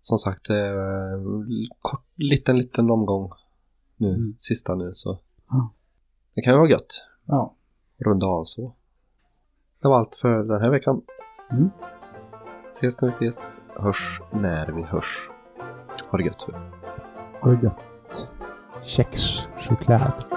Som 0.00 0.18
sagt, 0.18 0.50
eh, 0.50 1.22
kort, 1.82 2.04
liten, 2.16 2.58
liten 2.58 2.90
omgång 2.90 3.30
nu, 3.96 4.08
Mm. 4.14 4.34
sista 4.38 4.74
nu 4.74 4.90
så. 4.94 5.18
Ja. 5.50 5.72
Det 6.34 6.42
kan 6.42 6.52
ju 6.52 6.58
vara 6.58 6.70
gött. 6.70 6.92
Ja. 7.26 7.54
Runda 7.98 8.26
av 8.26 8.44
så. 8.44 8.74
Det 9.84 9.88
var 9.88 9.98
allt 9.98 10.14
för 10.14 10.28
den 10.28 10.60
här 10.60 10.70
veckan. 10.70 11.02
Mm. 11.50 11.70
Ses 12.72 13.00
när 13.00 13.08
vi 13.08 13.28
ses. 13.28 13.58
Hörs 13.76 14.20
när 14.32 14.66
vi 14.66 14.82
hörs. 14.82 15.28
Ha 16.10 16.18
det 16.18 16.24
gött. 16.24 16.46
Ha 17.40 17.50
det 17.50 17.62
gött. 17.62 18.32
Kexchoklad. 18.82 20.33